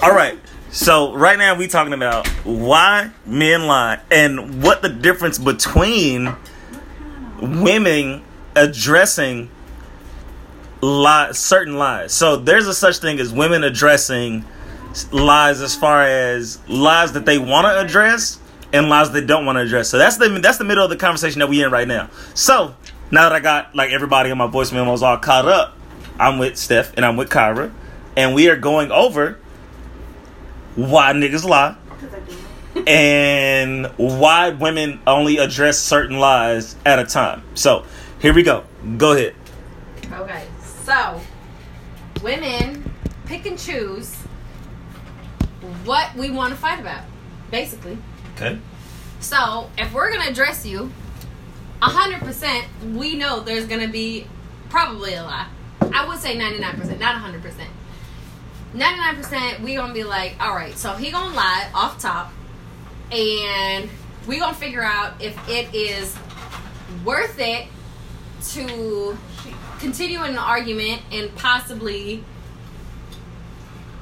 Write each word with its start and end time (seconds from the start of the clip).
All 0.00 0.14
right. 0.14 0.38
So 0.70 1.12
right 1.12 1.36
now 1.36 1.56
we 1.56 1.66
talking 1.66 1.92
about 1.92 2.28
why 2.44 3.10
men 3.26 3.66
lie 3.66 4.00
and 4.12 4.62
what 4.62 4.80
the 4.80 4.88
difference 4.88 5.38
between 5.38 6.36
women 7.40 8.22
addressing 8.54 9.50
lie, 10.80 11.32
certain 11.32 11.78
lies. 11.78 12.12
So 12.12 12.36
there's 12.36 12.68
a 12.68 12.74
such 12.74 12.98
thing 12.98 13.18
as 13.18 13.32
women 13.32 13.64
addressing 13.64 14.44
lies 15.10 15.60
as 15.60 15.74
far 15.74 16.02
as 16.02 16.60
lies 16.68 17.12
that 17.14 17.26
they 17.26 17.38
want 17.38 17.66
to 17.66 17.80
address 17.80 18.38
and 18.72 18.88
lies 18.88 19.10
they 19.10 19.24
don't 19.24 19.46
want 19.46 19.56
to 19.56 19.62
address. 19.62 19.88
So 19.88 19.98
that's 19.98 20.16
the 20.18 20.28
that's 20.40 20.58
the 20.58 20.64
middle 20.64 20.84
of 20.84 20.90
the 20.90 20.96
conversation 20.96 21.40
that 21.40 21.48
we 21.48 21.64
in 21.64 21.72
right 21.72 21.88
now. 21.88 22.08
So 22.34 22.76
now 23.10 23.28
that 23.28 23.32
I 23.32 23.40
got 23.40 23.74
like 23.74 23.90
everybody 23.90 24.30
in 24.30 24.38
my 24.38 24.46
voice 24.46 24.70
memos 24.70 25.02
all 25.02 25.18
caught 25.18 25.48
up, 25.48 25.76
I'm 26.20 26.38
with 26.38 26.56
Steph 26.56 26.96
and 26.96 27.04
I'm 27.04 27.16
with 27.16 27.30
Kyra, 27.30 27.72
and 28.16 28.32
we 28.32 28.48
are 28.48 28.56
going 28.56 28.92
over 28.92 29.40
why 30.78 31.12
niggas 31.12 31.44
lie 31.44 31.76
and 32.86 33.86
why 33.96 34.50
women 34.50 35.00
only 35.08 35.38
address 35.38 35.76
certain 35.80 36.20
lies 36.20 36.76
at 36.86 37.00
a 37.00 37.04
time. 37.04 37.42
So 37.54 37.84
here 38.20 38.32
we 38.32 38.44
go. 38.44 38.62
Go 38.96 39.12
ahead. 39.12 39.34
Okay, 40.12 40.44
so 40.62 41.20
women 42.22 42.88
pick 43.26 43.44
and 43.46 43.58
choose 43.58 44.14
what 45.84 46.14
we 46.14 46.30
want 46.30 46.54
to 46.54 46.56
fight 46.56 46.78
about, 46.78 47.02
basically. 47.50 47.98
Okay. 48.36 48.60
So 49.18 49.70
if 49.76 49.92
we're 49.92 50.12
gonna 50.12 50.30
address 50.30 50.64
you, 50.64 50.92
hundred 51.82 52.20
percent, 52.20 52.66
we 52.94 53.16
know 53.16 53.40
there's 53.40 53.66
gonna 53.66 53.88
be 53.88 54.28
probably 54.68 55.14
a 55.14 55.24
lie. 55.24 55.48
I 55.92 56.06
would 56.06 56.20
say 56.20 56.38
ninety 56.38 56.60
nine 56.60 56.76
percent, 56.76 57.00
not 57.00 57.16
hundred 57.16 57.42
percent. 57.42 57.70
Ninety 58.74 59.00
nine 59.00 59.16
percent, 59.16 59.62
we 59.62 59.74
gonna 59.74 59.94
be 59.94 60.04
like, 60.04 60.36
all 60.40 60.54
right, 60.54 60.76
so 60.76 60.92
he 60.92 61.10
gonna 61.10 61.34
lie 61.34 61.70
off 61.74 62.00
top, 62.00 62.32
and 63.10 63.88
we 64.26 64.38
gonna 64.38 64.54
figure 64.54 64.82
out 64.82 65.14
if 65.22 65.36
it 65.48 65.74
is 65.74 66.14
worth 67.04 67.38
it 67.38 67.66
to 68.50 69.16
continue 69.78 70.20
an 70.22 70.36
argument 70.36 71.00
and 71.10 71.34
possibly 71.36 72.22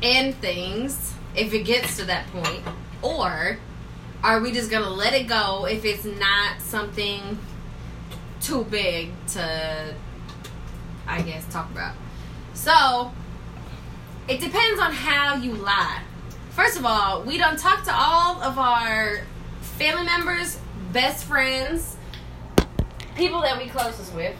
end 0.03 0.35
things 0.37 1.15
if 1.37 1.55
it 1.55 1.63
gets 1.65 1.97
to 1.99 2.05
that 2.07 2.27
point, 2.33 2.63
or 3.03 3.59
are 4.25 4.41
we 4.41 4.51
just 4.51 4.71
gonna 4.71 4.91
let 4.91 5.15
it 5.15 5.29
go 5.29 5.67
if 5.67 5.85
it's 5.85 6.05
not 6.05 6.61
something 6.61 7.39
too 8.41 8.65
big 8.65 9.13
to, 9.29 9.95
I 11.07 11.23
guess, 11.23 11.47
talk 11.53 11.71
about? 11.71 11.95
So 12.55 13.13
it 14.29 14.41
depends 14.41 14.81
on 14.81 14.93
how 14.93 15.37
you 15.37 15.55
lie. 15.55 16.03
First 16.51 16.79
of 16.79 16.85
all, 16.85 17.23
we 17.23 17.39
don't 17.39 17.59
talk 17.59 17.85
to 17.85 17.95
all 17.95 18.43
of 18.43 18.59
our 18.59 19.21
family 19.61 20.05
members, 20.05 20.59
best 20.93 21.25
friends, 21.25 21.97
people 23.15 23.41
that 23.43 23.59
we 23.63 23.69
closest 23.69 24.15
with. 24.15 24.35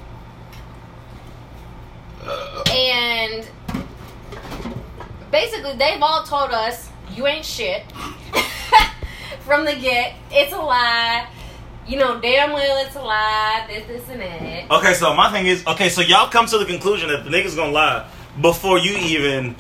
And 2.71 3.49
basically, 5.31 5.77
they've 5.77 6.03
all 6.03 6.25
told 6.25 6.51
us 6.51 6.89
you 7.15 7.27
ain't 7.27 7.45
shit 7.45 7.85
from 9.41 9.65
the 9.65 9.77
get. 9.77 10.15
It's 10.31 10.53
a 10.53 10.59
lie. 10.59 11.29
You 11.87 11.99
know 11.99 12.21
damn 12.21 12.53
well 12.53 12.85
it's 12.85 12.97
a 12.97 13.03
lie. 13.03 13.67
This, 13.69 13.87
this, 13.87 14.09
and 14.09 14.21
that. 14.21 14.71
Okay, 14.79 14.95
so 14.95 15.15
my 15.15 15.31
thing 15.31 15.47
is, 15.47 15.65
okay, 15.69 15.89
so 15.89 16.01
y'all 16.01 16.29
come 16.29 16.47
to 16.47 16.59
the 16.59 16.65
conclusion 16.65 17.09
that 17.11 17.23
the 17.23 17.31
niggas 17.31 17.55
gonna 17.55 17.71
lie 17.71 18.11
before 18.41 18.79
you 18.79 18.97
even 18.97 19.55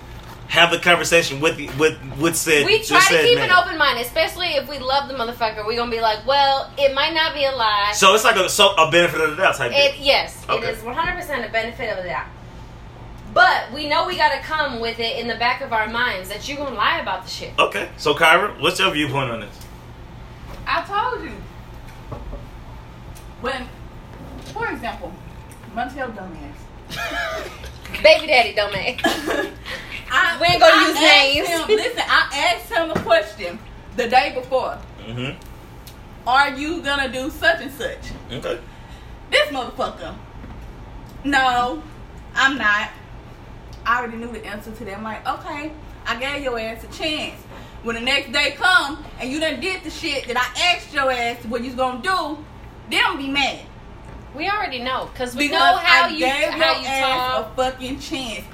have 0.48 0.70
the 0.70 0.78
conversation 0.78 1.40
with 1.40 1.56
with 1.78 1.98
with 2.18 2.36
said. 2.36 2.66
We 2.66 2.82
try 2.82 2.96
with 2.98 3.06
to 3.08 3.12
said 3.14 3.24
keep 3.24 3.38
man. 3.38 3.50
an 3.50 3.56
open 3.56 3.76
mind, 3.78 3.98
especially 4.00 4.48
if 4.54 4.68
we 4.68 4.78
love 4.78 5.08
the 5.08 5.14
motherfucker. 5.14 5.66
We 5.66 5.76
gonna 5.76 5.90
be 5.90 6.00
like, 6.00 6.26
well, 6.26 6.70
it 6.78 6.94
might 6.94 7.14
not 7.14 7.34
be 7.34 7.44
a 7.44 7.52
lie. 7.52 7.92
So 7.94 8.14
it's 8.14 8.24
like 8.24 8.36
a 8.36 8.48
so 8.48 8.74
a 8.76 8.90
benefit 8.90 9.20
of 9.20 9.30
the 9.30 9.36
doubt 9.36 9.56
type. 9.56 9.72
It 9.74 9.92
thing. 9.94 10.04
yes, 10.04 10.44
Okay. 10.48 10.66
it 10.68 10.76
is 10.76 10.82
one 10.84 10.94
hundred 10.94 11.16
percent 11.20 11.44
a 11.44 11.50
benefit 11.52 11.90
of 11.90 12.02
the 12.02 12.08
doubt. 12.10 12.26
But 13.34 13.70
we 13.74 13.88
know 13.88 14.06
we 14.06 14.16
gotta 14.16 14.40
come 14.42 14.80
with 14.80 14.98
it 14.98 15.18
in 15.18 15.28
the 15.28 15.34
back 15.36 15.60
of 15.60 15.72
our 15.72 15.88
minds 15.88 16.28
that 16.30 16.48
you 16.48 16.56
gonna 16.56 16.74
lie 16.74 17.00
about 17.00 17.24
the 17.24 17.30
shit. 17.30 17.52
Okay, 17.58 17.88
so 17.98 18.14
Kyra, 18.14 18.58
what's 18.60 18.78
your 18.78 18.90
viewpoint 18.92 19.30
on 19.30 19.40
this? 19.40 19.58
I 20.66 20.82
told 20.84 21.24
you. 21.24 21.32
When, 23.42 23.68
for 24.54 24.68
example, 24.70 25.12
Montel 25.74 26.14
dumbass. 26.16 27.52
Baby 28.02 28.26
daddy 28.26 28.54
don't 28.54 28.72
make. 28.72 29.02
I, 30.10 30.38
We 30.40 30.46
ain't 30.46 30.60
gonna 30.60 30.72
I 30.74 30.88
use 30.88 31.46
names. 31.46 31.48
Him, 31.48 31.76
listen, 31.76 32.02
I 32.06 32.54
asked 32.56 32.72
him 32.72 32.90
a 32.90 33.00
question 33.00 33.58
the 33.96 34.08
day 34.08 34.32
before. 34.34 34.78
Mm-hmm. 35.04 35.38
Are 36.28 36.50
you 36.56 36.82
gonna 36.82 37.08
do 37.12 37.30
such 37.30 37.60
and 37.62 37.72
such? 37.72 37.98
Okay. 38.32 38.58
This 39.30 39.48
motherfucker. 39.48 40.14
No, 41.24 41.82
I'm 42.34 42.56
not. 42.58 42.90
I 43.84 43.98
already 43.98 44.16
knew 44.18 44.32
the 44.32 44.44
answer 44.44 44.70
to 44.72 44.84
that. 44.84 44.96
I'm 44.98 45.02
like, 45.04 45.26
okay, 45.26 45.72
I 46.06 46.18
gave 46.18 46.42
your 46.42 46.58
ass 46.58 46.84
a 46.84 46.88
chance. 46.88 47.40
When 47.82 47.94
the 47.94 48.02
next 48.02 48.32
day 48.32 48.52
come 48.56 49.04
and 49.20 49.30
you 49.30 49.38
done 49.38 49.60
did 49.60 49.84
the 49.84 49.90
shit 49.90 50.26
that 50.26 50.36
I 50.36 50.74
asked 50.74 50.92
your 50.92 51.10
ass 51.10 51.44
what 51.46 51.62
you 51.62 51.72
gonna 51.72 52.02
do, 52.02 52.44
then 52.90 53.00
I'm 53.04 53.16
be 53.16 53.28
mad. 53.28 53.60
We 54.34 54.48
already 54.48 54.82
know 54.82 55.08
because 55.12 55.34
we 55.36 55.46
Because 55.48 55.58
know 55.60 55.76
how 55.78 56.06
I 56.06 56.08
you 56.08 56.18
gave 56.18 56.30
how 56.50 56.72
your 56.72 56.80
you 56.82 56.86
ass 56.88 57.32
talk. 57.32 57.52
a 57.52 57.54
fucking 57.56 58.00
chance. 58.00 58.44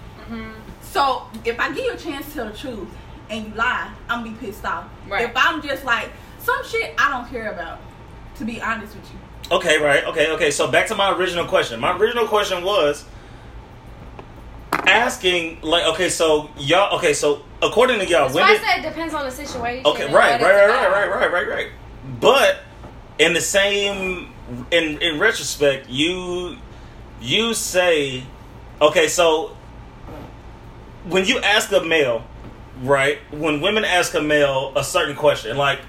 So 0.92 1.22
if 1.46 1.58
I 1.58 1.72
give 1.72 1.86
you 1.86 1.92
a 1.92 1.96
chance 1.96 2.26
to 2.26 2.32
tell 2.34 2.48
the 2.50 2.56
truth 2.56 2.88
and 3.30 3.46
you 3.46 3.54
lie, 3.54 3.90
I'm 4.10 4.24
gonna 4.24 4.36
be 4.36 4.46
pissed 4.46 4.62
off. 4.66 4.90
Right. 5.08 5.24
If 5.24 5.32
I'm 5.34 5.62
just 5.62 5.86
like 5.86 6.10
some 6.38 6.62
shit 6.66 6.94
I 6.98 7.10
don't 7.10 7.26
care 7.30 7.50
about, 7.50 7.80
to 8.36 8.44
be 8.44 8.60
honest 8.60 8.94
with 8.94 9.10
you. 9.10 9.56
Okay, 9.56 9.80
right. 9.80 10.04
Okay, 10.04 10.30
okay. 10.32 10.50
So 10.50 10.70
back 10.70 10.88
to 10.88 10.94
my 10.94 11.16
original 11.16 11.46
question. 11.46 11.80
My 11.80 11.96
original 11.96 12.26
question 12.26 12.62
was 12.62 13.06
asking, 14.72 15.62
like, 15.62 15.84
okay, 15.94 16.10
so 16.10 16.50
y'all, 16.58 16.94
okay, 16.98 17.14
so 17.14 17.42
according 17.62 17.98
to 18.00 18.06
y'all, 18.06 18.24
That's 18.24 18.34
why 18.34 18.42
I 18.42 18.52
women. 18.52 18.62
said 18.62 18.78
it 18.84 18.88
depends 18.88 19.14
on 19.14 19.24
the 19.24 19.30
situation. 19.30 19.86
Okay, 19.86 20.12
right, 20.12 20.40
right, 20.40 20.42
right, 20.42 20.68
right, 20.68 20.90
right, 20.90 21.08
right, 21.08 21.32
right, 21.32 21.48
right. 21.48 21.68
But 22.20 22.58
in 23.18 23.32
the 23.32 23.40
same, 23.40 24.30
in 24.70 25.00
in 25.00 25.18
retrospect, 25.18 25.88
you 25.88 26.58
you 27.22 27.54
say, 27.54 28.24
okay, 28.80 29.08
so 29.08 29.56
when 31.04 31.24
you 31.24 31.38
ask 31.38 31.72
a 31.72 31.82
male, 31.82 32.24
right? 32.82 33.18
When 33.30 33.60
women 33.60 33.84
ask 33.84 34.14
a 34.14 34.22
male 34.22 34.72
a 34.76 34.84
certain 34.84 35.16
question, 35.16 35.56
like 35.56 35.80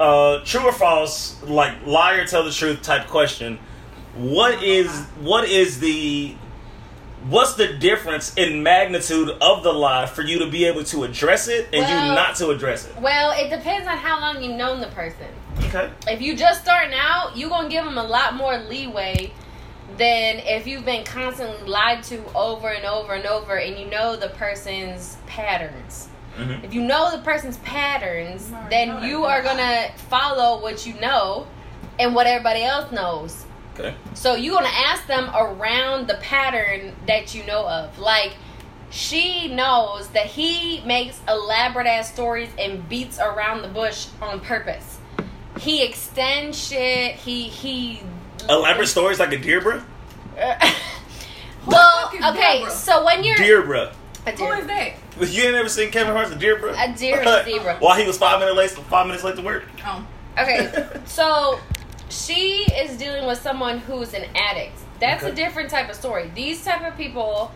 uh, 0.00 0.40
true 0.44 0.62
or 0.62 0.72
false, 0.72 1.42
like 1.44 1.86
lie 1.86 2.14
or 2.14 2.26
tell 2.26 2.44
the 2.44 2.50
truth 2.50 2.82
type 2.82 3.06
question, 3.06 3.58
what 4.14 4.62
is 4.62 4.90
what 5.20 5.48
is 5.48 5.80
the 5.80 6.34
what's 7.28 7.54
the 7.54 7.72
difference 7.74 8.34
in 8.34 8.62
magnitude 8.62 9.30
of 9.40 9.62
the 9.62 9.72
lie 9.72 10.06
for 10.06 10.22
you 10.22 10.40
to 10.40 10.50
be 10.50 10.64
able 10.64 10.82
to 10.82 11.04
address 11.04 11.48
it 11.48 11.68
and 11.72 11.88
you 11.88 12.14
not 12.14 12.36
to 12.36 12.50
address 12.50 12.86
it? 12.86 12.96
Well, 13.00 13.30
it 13.32 13.48
depends 13.48 13.86
on 13.86 13.96
how 13.96 14.20
long 14.20 14.42
you've 14.42 14.56
known 14.56 14.80
the 14.80 14.88
person. 14.88 15.28
Okay. 15.66 15.90
If 16.08 16.20
you 16.20 16.36
just 16.36 16.62
starting 16.62 16.94
out, 16.94 17.36
you 17.36 17.48
gonna 17.48 17.68
give 17.68 17.84
them 17.84 17.98
a 17.98 18.04
lot 18.04 18.34
more 18.34 18.58
leeway 18.58 19.32
than 19.98 20.38
if 20.38 20.66
you've 20.66 20.84
been 20.84 21.04
constantly 21.04 21.68
lied 21.68 22.02
to 22.04 22.22
over 22.34 22.68
and 22.68 22.84
over 22.84 23.14
and 23.14 23.26
over, 23.26 23.56
and 23.56 23.78
you 23.78 23.86
know 23.86 24.16
the 24.16 24.28
person's 24.30 25.16
patterns. 25.26 26.08
Mhm. 26.38 26.64
If 26.64 26.72
you 26.72 26.80
know 26.82 27.10
the 27.10 27.18
person's 27.22 27.58
patterns, 27.58 28.50
You 28.50 28.56
then 28.70 28.88
that. 28.88 29.02
you 29.02 29.24
are 29.24 29.42
gonna 29.42 29.90
follow 30.08 30.60
what 30.60 30.86
you 30.86 30.94
know 30.94 31.46
and 31.98 32.14
what 32.14 32.26
everybody 32.26 32.62
else 32.64 32.90
knows. 32.90 33.44
Okay. 33.78 33.94
So 34.14 34.34
you're 34.34 34.54
gonna 34.54 34.68
ask 34.86 35.06
them 35.06 35.30
around 35.34 36.06
the 36.08 36.14
pattern 36.16 36.94
that 37.06 37.34
you 37.34 37.44
know 37.44 37.66
of. 37.68 37.98
Like 37.98 38.32
she 38.90 39.48
knows 39.48 40.08
that 40.08 40.26
he 40.26 40.82
makes 40.86 41.20
elaborate 41.28 41.86
ass 41.86 42.12
stories 42.12 42.50
and 42.58 42.86
beats 42.88 43.18
around 43.18 43.62
the 43.62 43.68
bush 43.68 44.06
on 44.20 44.40
purpose. 44.40 44.98
He 45.58 45.82
extends 45.82 46.58
shit. 46.68 47.14
He 47.16 47.44
he. 47.44 48.02
Elaborate 48.48 48.88
stories 48.88 49.18
like 49.18 49.32
a 49.32 49.38
deer, 49.38 49.60
bruh? 49.60 49.82
well, 51.66 52.08
okay. 52.14 52.58
Deborah? 52.60 52.70
So 52.70 53.04
when 53.04 53.22
you're 53.24 53.36
Deer, 53.36 53.62
bruh. 53.62 53.92
a 54.26 54.32
deer, 54.34 54.56
is 54.56 54.66
that? 54.66 54.94
You 55.20 55.42
ain't 55.44 55.52
never 55.52 55.68
seen 55.68 55.90
Kevin 55.90 56.14
Hart's 56.14 56.30
a 56.32 56.36
deer, 56.36 56.56
bruh? 56.56 56.72
a 56.72 56.96
deer 56.96 57.20
is 57.20 57.26
a 57.26 57.44
zebra. 57.50 57.76
While 57.78 57.98
he 58.00 58.06
was 58.06 58.18
five 58.18 58.40
minutes 58.40 58.56
late, 58.56 58.70
five 58.86 59.06
minutes 59.06 59.24
late 59.24 59.36
to 59.36 59.42
work. 59.42 59.64
Oh. 59.84 60.06
Okay, 60.38 60.88
so 61.04 61.60
she 62.08 62.64
is 62.74 62.96
dealing 62.96 63.26
with 63.26 63.38
someone 63.40 63.78
who's 63.78 64.14
an 64.14 64.24
addict. 64.34 64.78
That's 65.00 65.24
a 65.24 65.32
different 65.32 65.68
type 65.68 65.90
of 65.90 65.96
story. 65.96 66.30
These 66.34 66.64
type 66.64 66.82
of 66.82 66.96
people 66.96 67.52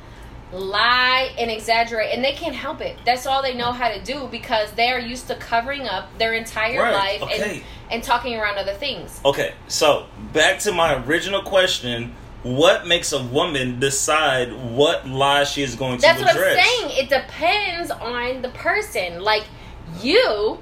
lie 0.52 1.30
and 1.38 1.50
exaggerate, 1.50 2.12
and 2.14 2.24
they 2.24 2.32
can't 2.32 2.54
help 2.54 2.80
it. 2.80 2.96
That's 3.04 3.26
all 3.26 3.42
they 3.42 3.54
know 3.54 3.72
how 3.72 3.88
to 3.88 4.00
do 4.02 4.28
because 4.30 4.72
they 4.72 4.90
are 4.90 4.98
used 5.00 5.26
to 5.28 5.34
covering 5.36 5.86
up 5.88 6.16
their 6.18 6.34
entire 6.34 6.80
Right, 6.82 7.20
life 7.20 7.22
okay. 7.22 7.54
and 7.56 7.62
and 7.90 8.02
talking 8.02 8.34
around 8.36 8.58
other 8.58 8.72
things. 8.74 9.20
Okay, 9.24 9.54
so 9.68 10.06
back 10.32 10.58
to 10.60 10.72
my 10.72 10.94
original 11.04 11.42
question: 11.42 12.14
what 12.42 12.86
makes 12.86 13.12
a 13.12 13.22
woman 13.22 13.80
decide 13.80 14.52
what 14.52 15.06
lie 15.08 15.44
she 15.44 15.62
is 15.62 15.74
going 15.74 15.96
to 15.98 16.02
That's 16.02 16.20
what? 16.22 16.30
I'm 16.36 16.36
saying. 16.36 16.90
It 17.04 17.08
depends 17.08 17.90
on 17.90 18.42
the 18.42 18.50
person. 18.50 19.22
Like 19.22 19.44
you, 20.00 20.58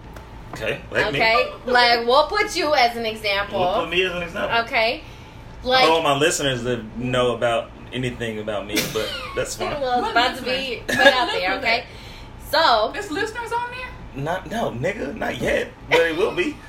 Okay, 0.55 0.81
let 0.91 1.09
okay? 1.09 1.53
Like 1.67 2.07
we'll 2.07 2.27
put 2.29 2.57
you 2.57 2.75
as 2.75 2.97
an 2.97 3.03
me. 3.03 3.11
example. 3.11 3.61
Well, 3.61 3.81
put 3.83 3.91
me 3.91 4.05
as 4.05 4.13
an 4.13 4.23
example. 4.23 4.59
Okay. 4.65 5.03
I 5.63 5.67
Like 5.67 5.89
want 5.89 6.05
my 6.05 6.17
listeners 6.17 6.63
to 6.65 6.85
know 6.97 7.35
about 7.35 7.71
anything 7.95 8.39
about 8.41 8.67
me, 8.67 8.75
but 8.93 9.09
that's 9.37 9.57
fine. 9.57 9.81
well, 9.81 10.01
it's 10.01 10.11
about 10.11 10.37
to 10.37 10.43
be 10.43 10.83
put 10.87 10.99
out 11.07 11.31
there, 11.33 11.55
okay? 11.59 11.85
So 12.51 12.91
There's 12.93 13.11
listeners 13.11 13.53
on 13.53 13.71
there? 13.71 14.23
Not 14.25 14.51
no, 14.51 14.71
nigga, 14.71 15.17
not 15.17 15.41
yet, 15.41 15.73
but 15.91 16.01
it 16.01 16.17
will 16.17 16.35
be. 16.35 16.57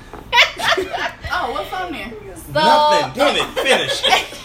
Oh, 1.38 1.50
what's 1.52 1.72
on 1.72 1.92
there? 1.92 2.10
so 2.10 2.52
Nothing. 2.52 3.12
Damn 3.14 3.36
it, 3.36 3.60
finish. 3.60 4.02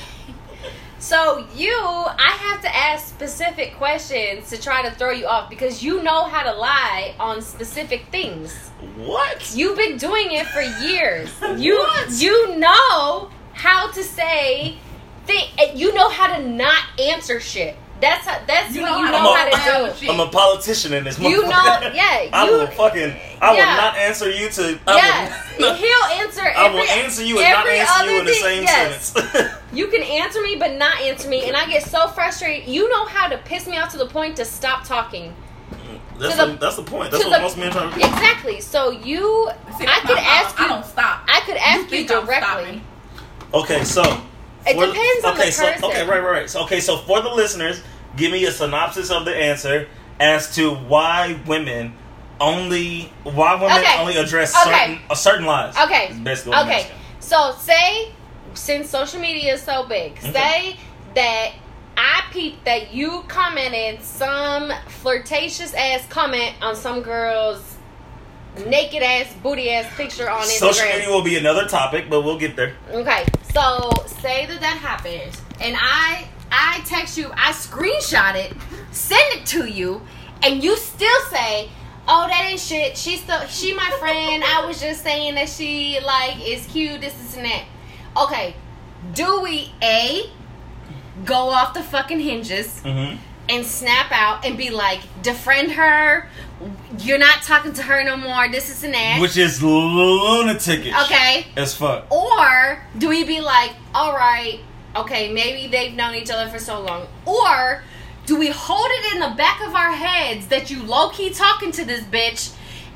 So 0.99 1.47
you, 1.55 1.73
I 1.75 2.37
have 2.39 2.61
to 2.61 2.75
ask 2.75 3.07
specific 3.07 3.75
questions 3.75 4.49
to 4.51 4.61
try 4.61 4.83
to 4.87 4.91
throw 4.91 5.09
you 5.09 5.25
off 5.25 5.49
because 5.49 5.81
you 5.81 6.03
know 6.03 6.25
how 6.25 6.43
to 6.43 6.55
lie 6.57 7.15
on 7.19 7.41
specific 7.41 8.05
things. 8.11 8.69
what? 8.97 9.51
You've 9.55 9.77
been 9.77 9.97
doing 9.97 10.27
it 10.31 10.45
for 10.47 10.61
years. 10.61 11.31
You 11.59 11.79
What? 11.79 12.21
you 12.21 12.55
know 12.57 13.31
how 13.53 13.89
to 13.91 14.03
say 14.03 14.77
thing. 15.25 15.45
You 15.75 15.93
know 15.93 16.09
how 16.09 16.35
to 16.35 16.47
not 16.47 16.83
answer 16.99 17.39
shit. 17.39 17.75
That's 18.01 18.25
how, 18.25 18.41
that's 18.47 18.73
You 18.73 18.81
what 18.81 18.89
know 18.93 18.97
you 18.97 19.05
how 19.05 19.11
know 19.11 19.17
to 19.51 19.57
how 19.57 19.81
lie 19.83 19.89
to 19.89 19.93
do. 19.93 19.99
shit. 19.99 20.09
I'm 20.09 20.19
a 20.19 20.27
politician 20.27 20.91
in 20.93 21.03
this. 21.03 21.19
You 21.19 21.43
motherfucker. 21.43 21.81
know- 21.83 21.91
yeah, 21.93 22.29
I 22.33 22.45
you- 22.47 22.51
will 22.53 22.67
fucking. 22.67 23.13
I 23.39 23.55
yeah. 23.55 23.69
will 23.75 23.81
not 23.81 23.95
answer 23.97 24.29
you 24.31 24.49
to. 24.49 24.79
I 24.87 24.95
Yes, 24.95 25.53
will, 25.59 25.75
he'll 25.75 26.25
answer. 26.25 26.41
Every, 26.41 26.55
I 26.55 26.73
will 26.73 26.89
answer 27.03 27.23
you 27.23 27.39
and 27.39 27.49
not 27.51 27.65
every 27.67 27.79
answer 27.79 28.03
you 28.05 28.09
other 28.11 28.19
in 28.21 28.25
the 28.25 28.31
thing- 28.31 28.41
same 28.41 28.63
yes. 28.63 29.05
sentence. 29.05 29.53
You 29.73 29.87
can 29.87 30.01
answer 30.03 30.41
me, 30.41 30.57
but 30.57 30.75
not 30.75 30.99
answer 30.99 31.29
me, 31.29 31.47
and 31.47 31.55
I 31.55 31.65
get 31.69 31.83
so 31.83 32.07
frustrated. 32.09 32.67
You 32.67 32.89
know 32.89 33.05
how 33.05 33.29
to 33.29 33.37
piss 33.37 33.67
me 33.67 33.77
off 33.77 33.89
to 33.91 33.97
the 33.97 34.05
point 34.07 34.35
to 34.35 34.43
stop 34.45 34.83
talking. 34.83 35.33
that's, 36.19 36.35
the, 36.35 36.47
the- 36.47 36.57
that's 36.57 36.75
the 36.75 36.83
point. 36.83 37.11
That's 37.11 37.23
what 37.23 37.31
the- 37.37 37.39
most 37.39 37.57
men 37.57 37.71
try 37.71 37.87
to 37.87 37.89
do. 37.95 38.01
Exactly. 38.05 38.59
So 38.61 38.89
you, 38.89 39.49
See, 39.77 39.85
I 39.87 39.99
could 40.01 40.15
not- 40.17 40.25
ask 40.25 40.59
I 40.59 40.65
you. 40.65 40.69
I 40.71 40.73
don't 40.75 40.85
stop. 40.85 41.21
I 41.27 41.39
could 41.45 41.55
ask 41.57 41.81
you, 41.83 42.05
think 42.05 42.11
I'm 42.11 42.25
directly. 42.25 42.81
Okay, 43.53 43.83
so 43.85 44.01
It 44.65 44.75
for- 44.75 44.85
depends 44.87 45.25
on 45.25 45.35
the 45.35 45.41
okay, 45.41 45.51
so 45.51 45.65
person. 45.71 45.83
okay, 45.85 46.07
right, 46.07 46.21
right, 46.21 46.31
right. 46.31 46.49
So 46.49 46.63
okay, 46.63 46.79
so 46.79 46.97
for 46.97 47.21
the 47.21 47.29
listeners, 47.29 47.81
give 48.15 48.31
me 48.31 48.45
a 48.45 48.51
synopsis 48.51 49.09
of 49.11 49.25
the 49.25 49.35
answer 49.35 49.87
as 50.19 50.53
to 50.55 50.75
why 50.75 51.39
women 51.47 51.93
only 52.39 53.11
why 53.23 53.55
women 53.55 53.77
Okay. 53.77 53.99
only 53.99 54.17
address 54.17 54.55
Okay. 54.55 54.71
certain 54.71 54.99
uh, 55.09 55.15
certain 55.15 55.45
lies. 55.45 55.75
Okay. 55.77 56.13
Basically 56.23 56.53
Okay. 56.55 56.87
So 57.19 57.55
say, 57.59 58.11
since 58.53 58.89
social 58.89 59.19
media 59.19 59.53
is 59.53 59.61
so 59.61 59.85
big, 59.87 60.13
Okay. 60.17 60.31
say 60.31 60.77
that 61.15 61.51
I 61.97 62.23
peeped 62.31 62.65
that 62.65 62.93
you 62.93 63.23
commented 63.27 64.01
some 64.03 64.71
flirtatious 64.87 65.73
ass 65.73 66.05
comment 66.09 66.55
on 66.61 66.75
some 66.75 67.01
girl's 67.01 67.75
naked 68.65 69.01
ass 69.01 69.33
booty 69.41 69.69
ass 69.71 69.91
picture 69.95 70.29
on 70.29 70.41
Instagram. 70.41 70.73
Social 70.73 70.87
media 70.87 71.09
will 71.09 71.23
be 71.23 71.37
another 71.37 71.67
topic, 71.67 72.09
but 72.09 72.21
we'll 72.21 72.39
get 72.39 72.55
there. 72.55 72.73
Okay, 72.91 73.25
so 73.53 73.89
say 74.21 74.45
that 74.45 74.59
that 74.59 74.77
happened, 74.77 75.37
and 75.59 75.75
I 75.79 76.27
I 76.51 76.81
text 76.85 77.17
you, 77.17 77.31
I 77.33 77.51
screenshot 77.51 78.35
it, 78.35 78.53
send 78.91 79.23
it 79.33 79.45
to 79.47 79.65
you, 79.65 80.01
and 80.43 80.63
you 80.63 80.75
still 80.77 81.21
say, 81.29 81.69
"Oh, 82.07 82.27
that 82.27 82.45
ain't 82.49 82.59
shit. 82.59 82.97
She's 82.97 83.21
still 83.21 83.41
she 83.47 83.73
my 83.73 83.89
friend. 83.99 84.43
I 84.43 84.65
was 84.65 84.81
just 84.81 85.03
saying 85.03 85.35
that 85.35 85.49
she 85.49 85.99
like 86.05 86.47
is 86.47 86.65
cute. 86.67 87.01
This, 87.01 87.19
is 87.23 87.37
and 87.37 87.45
that." 87.45 87.65
Okay, 88.17 88.55
do 89.13 89.41
we 89.41 89.73
a 89.81 90.29
go 91.23 91.49
off 91.49 91.73
the 91.73 91.83
fucking 91.83 92.19
hinges? 92.19 92.81
Mm-hmm. 92.83 93.17
And 93.49 93.65
snap 93.65 94.11
out 94.11 94.45
and 94.45 94.57
be 94.57 94.69
like, 94.69 95.01
defriend 95.21 95.71
her. 95.71 96.27
You're 96.99 97.17
not 97.17 97.41
talking 97.43 97.73
to 97.73 97.83
her 97.83 98.03
no 98.03 98.15
more. 98.15 98.47
This 98.49 98.69
is 98.69 98.83
an 98.83 98.93
ass. 98.93 99.19
Which 99.19 99.35
is 99.37 99.61
lunatic. 99.63 100.79
okay. 101.05 101.47
As 101.55 101.73
fuck. 101.75 102.09
Or 102.11 102.79
do 102.97 103.09
we 103.09 103.23
be 103.23 103.41
like, 103.41 103.71
all 103.95 104.13
right, 104.13 104.59
okay, 104.95 105.31
maybe 105.33 105.67
they've 105.69 105.93
known 105.93 106.15
each 106.15 106.29
other 106.29 106.49
for 106.49 106.59
so 106.59 106.81
long. 106.81 107.07
Or 107.25 107.83
do 108.25 108.37
we 108.37 108.49
hold 108.49 108.87
it 108.89 109.13
in 109.15 109.19
the 109.19 109.35
back 109.35 109.65
of 109.65 109.73
our 109.75 109.91
heads 109.91 110.47
that 110.47 110.69
you 110.69 110.83
low 110.83 111.09
key 111.09 111.31
talking 111.31 111.71
to 111.73 111.83
this 111.85 112.01
bitch 112.01 112.53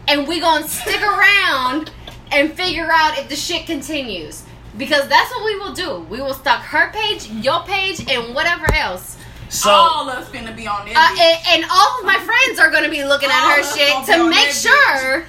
and 0.08 0.28
we 0.28 0.40
gonna 0.40 0.68
stick 0.68 1.02
around 1.02 1.92
and 2.32 2.54
figure 2.54 2.90
out 2.92 3.18
if 3.18 3.28
the 3.30 3.36
shit 3.36 3.66
continues? 3.66 4.44
Because 4.78 5.08
that's 5.08 5.32
what 5.32 5.46
we 5.46 5.58
will 5.58 5.74
do. 5.74 6.00
We 6.10 6.22
will 6.22 6.34
stalk 6.34 6.62
her 6.62 6.92
page, 6.92 7.30
your 7.30 7.64
page, 7.64 8.06
and 8.12 8.36
whatever 8.36 8.72
else. 8.74 9.15
So 9.56 9.70
all 9.70 10.10
of 10.10 10.18
us 10.18 10.30
gonna 10.30 10.54
be 10.54 10.68
on 10.68 10.86
this. 10.86 10.96
Uh, 10.96 11.16
and, 11.20 11.40
and 11.48 11.66
all 11.72 12.00
of 12.00 12.06
my 12.06 12.20
friends 12.20 12.60
are 12.60 12.70
gonna 12.72 12.90
be 12.90 13.04
looking 13.04 13.30
at 13.30 13.56
her 13.56 13.64
shit 13.64 13.90
gonna 13.90 14.06
be 14.06 14.12
to 14.14 14.20
on 14.20 14.30
make 14.30 14.50
sure 14.52 15.26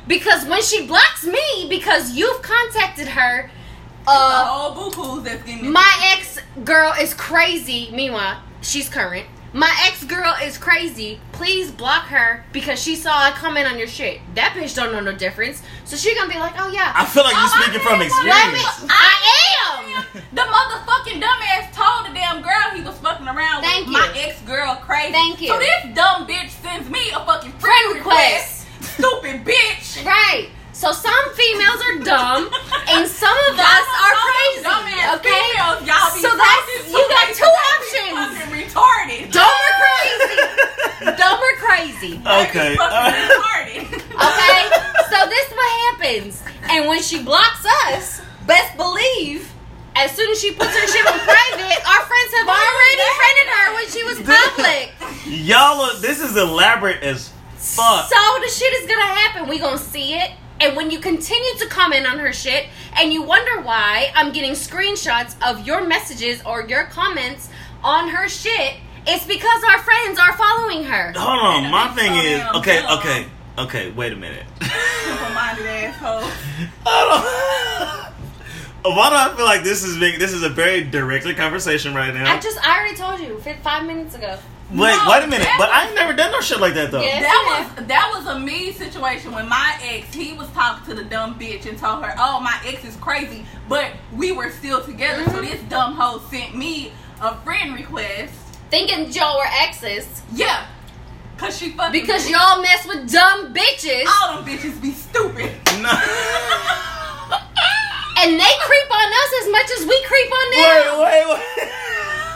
because 0.06 0.44
when 0.46 0.62
she 0.62 0.86
blocks 0.86 1.24
me 1.24 1.66
because 1.68 2.12
you've 2.12 2.42
contacted 2.42 3.08
her, 3.08 3.50
uh, 4.06 4.46
all 4.48 4.90
boo 4.90 5.20
that's 5.20 5.42
getting 5.44 5.70
my 5.70 6.14
ex 6.16 6.38
girl 6.64 6.92
is 7.00 7.14
crazy. 7.14 7.90
Meanwhile, 7.92 8.42
she's 8.62 8.88
current. 8.88 9.26
My 9.52 9.74
ex 9.86 10.04
girl 10.04 10.34
is 10.42 10.58
crazy. 10.58 11.20
Please 11.32 11.70
block 11.70 12.04
her 12.08 12.44
because 12.52 12.80
she 12.82 12.96
saw 12.96 13.28
a 13.28 13.32
comment 13.32 13.66
on 13.66 13.78
your 13.78 13.86
shit. 13.86 14.20
That 14.34 14.54
bitch 14.54 14.74
don't 14.74 14.92
know 14.92 15.00
no 15.00 15.16
difference. 15.16 15.62
So 15.84 15.96
she 15.96 16.14
gonna 16.14 16.32
be 16.32 16.38
like, 16.38 16.54
oh 16.58 16.70
yeah. 16.70 16.92
I 16.94 17.06
feel 17.06 17.24
like 17.24 17.32
you're 17.32 17.44
Oh, 17.44 17.62
speaking 17.62 17.80
from 17.80 18.00
feel 18.00 18.26
Let 18.28 18.52
me, 18.52 18.60
experience. 18.60 18.90
I 18.90 19.12
am. 19.44 19.47
The 20.32 20.42
motherfucking 20.42 21.20
dumbass 21.20 21.72
told 21.72 22.06
the 22.06 22.14
damn 22.14 22.42
girl 22.42 22.70
he 22.74 22.82
was 22.82 22.96
fucking 22.98 23.26
around 23.26 23.62
Thank 23.62 23.86
with 23.86 23.96
you. 23.96 24.00
my 24.00 24.12
ex 24.16 24.40
girl 24.42 24.76
crazy. 24.76 25.12
Thank 25.12 25.40
you. 25.40 25.48
So 25.48 25.58
this 25.58 25.94
dumb 25.94 26.26
bitch 26.26 26.50
sends 26.62 26.88
me 26.90 27.10
a 27.10 27.20
fucking 27.24 27.52
friend, 27.52 27.60
Friend 27.60 27.94
request. 27.96 28.66
Stupid 28.80 29.44
bitch. 29.44 30.04
Right. 30.04 30.50
So 30.72 30.92
some 30.92 31.34
females 31.34 31.80
are 31.82 31.98
dumb 32.04 32.50
and 32.88 33.02
some 33.08 33.36
of 33.50 33.58
us 33.58 33.86
are 33.98 34.14
crazy. 34.14 34.66
Okay. 35.18 35.26
females, 35.26 35.82
y'all 35.82 36.14
be 36.14 36.20
So 36.20 36.30
that's 36.36 36.86
you 36.86 37.02
got 37.10 37.34
two 37.34 37.50
options. 37.74 38.38
Fucking 38.38 38.54
retarded. 38.54 39.32
Dumb 39.32 39.58
or 39.66 39.74
crazy. 39.82 41.16
Dumb 41.18 41.40
or 41.40 41.54
crazy. 41.58 42.14
Okay. 42.22 42.76
retarded. 42.78 43.84
Okay? 43.90 44.62
So 45.10 45.26
this 45.28 45.50
what 45.50 45.70
happens. 45.90 46.42
And 46.70 46.86
when 46.86 47.02
she 47.02 47.22
blocks 47.22 47.64
us, 47.86 48.20
best 48.46 48.76
believe 48.76 49.50
as 49.98 50.12
soon 50.14 50.30
as 50.30 50.40
she 50.40 50.52
puts 50.52 50.70
her 50.70 50.86
shit 50.86 51.06
on 51.06 51.18
private, 51.26 51.88
our 51.88 52.02
friends 52.06 52.32
have 52.38 52.48
already 52.48 53.02
friended 53.18 53.48
her 53.52 53.74
when 53.74 53.86
she 53.90 54.04
was 54.04 54.18
public. 54.54 54.92
Y'all 55.26 55.80
are 55.80 55.96
this 55.98 56.20
is 56.20 56.36
elaborate 56.36 57.02
as 57.02 57.32
fuck. 57.56 58.08
So 58.08 58.16
the 58.40 58.48
shit 58.48 58.72
is 58.74 58.88
gonna 58.88 59.12
happen. 59.12 59.48
We 59.48 59.58
gonna 59.58 59.76
see 59.78 60.14
it. 60.14 60.30
And 60.60 60.76
when 60.76 60.90
you 60.90 60.98
continue 60.98 61.54
to 61.58 61.66
comment 61.68 62.06
on 62.06 62.18
her 62.18 62.32
shit 62.32 62.66
and 62.96 63.12
you 63.12 63.22
wonder 63.22 63.60
why 63.62 64.10
I'm 64.14 64.32
getting 64.32 64.52
screenshots 64.52 65.36
of 65.48 65.64
your 65.66 65.86
messages 65.86 66.42
or 66.44 66.62
your 66.62 66.84
comments 66.84 67.48
on 67.84 68.08
her 68.08 68.28
shit, 68.28 68.74
it's 69.06 69.24
because 69.24 69.62
our 69.70 69.78
friends 69.82 70.18
are 70.18 70.36
following 70.36 70.84
her. 70.84 71.12
Hold 71.16 71.64
on, 71.64 71.70
my 71.70 71.88
thing 71.94 72.12
so 72.12 72.20
is 72.20 72.38
damn 72.40 72.56
okay, 72.56 72.86
okay, 72.96 73.26
okay. 73.58 73.90
Wait 73.92 74.12
a 74.12 74.16
minute. 74.16 74.44
Simple-minded 74.60 75.66
asshole. 75.66 76.28
I 78.88 78.94
don't. 78.94 78.96
Why 78.96 79.10
do 79.10 79.16
I 79.32 79.36
feel 79.36 79.44
like 79.46 79.62
this 79.62 79.84
is 79.84 79.98
big? 79.98 80.18
This 80.18 80.32
is 80.32 80.42
a 80.42 80.48
very 80.48 80.82
directed 80.84 81.36
conversation 81.36 81.94
right 81.94 82.12
now. 82.12 82.32
I 82.34 82.38
just 82.40 82.58
I 82.66 82.78
already 82.78 82.96
told 82.96 83.20
you 83.20 83.40
five 83.62 83.86
minutes 83.86 84.14
ago. 84.14 84.38
Wait, 84.70 84.76
No, 84.78 85.08
wait 85.10 85.24
a 85.24 85.26
minute. 85.26 85.44
that 85.44 85.56
But 85.58 85.70
I 85.70 85.80
was- 85.80 85.86
ain't 85.88 85.94
never 85.94 86.12
done 86.12 86.30
no 86.30 86.42
shit 86.42 86.60
like 86.60 86.74
that 86.74 86.90
though. 86.90 87.00
Yes. 87.00 87.22
That 87.22 87.72
was 87.78 87.86
that 87.86 88.12
was 88.14 88.26
a 88.26 88.38
me 88.38 88.70
situation 88.72 89.32
when 89.32 89.48
my 89.48 89.74
ex 89.82 90.12
he 90.14 90.34
was 90.34 90.48
talking 90.50 90.84
to 90.86 90.94
the 90.94 91.08
dumb 91.08 91.38
bitch 91.38 91.64
and 91.66 91.78
told 91.78 92.04
her, 92.04 92.14
"Oh, 92.18 92.38
my 92.40 92.58
ex 92.66 92.84
is 92.84 92.96
crazy," 92.96 93.46
but 93.68 93.92
we 94.12 94.32
were 94.32 94.50
still 94.50 94.82
together. 94.84 95.24
So 95.26 95.38
Mhm. 95.38 95.50
this 95.50 95.60
dumb 95.70 95.94
hoe 95.96 96.20
sent 96.30 96.54
me 96.54 96.92
a 97.20 97.34
friend 97.36 97.74
request. 97.74 98.34
Thinking 98.70 99.10
y'all 99.10 99.38
were 99.38 99.48
exes 99.62 100.06
Yeah, 100.34 100.66
cause 101.38 101.56
she 101.56 101.70
fucking 101.70 101.92
because 101.92 102.28
y'all 102.28 102.60
mess 102.60 102.84
with 102.86 103.10
dumb 103.10 103.54
bitches 103.54 104.04
all 104.20 104.42
them 104.42 104.44
bitches 104.44 104.80
be 104.82 104.92
stupid. 104.92 105.50
No. 105.80 105.90
and 108.24 108.34
they 108.34 108.54
creep 108.66 108.88
on 108.90 109.08
us 109.14 109.30
as 109.42 109.46
much 109.50 109.68
as 109.78 109.82
we 109.86 109.96
creep 110.04 110.30
on 110.30 110.46
them. 110.50 110.66
wait, 110.66 110.90
wait, 110.98 111.24
wait. 111.38 111.68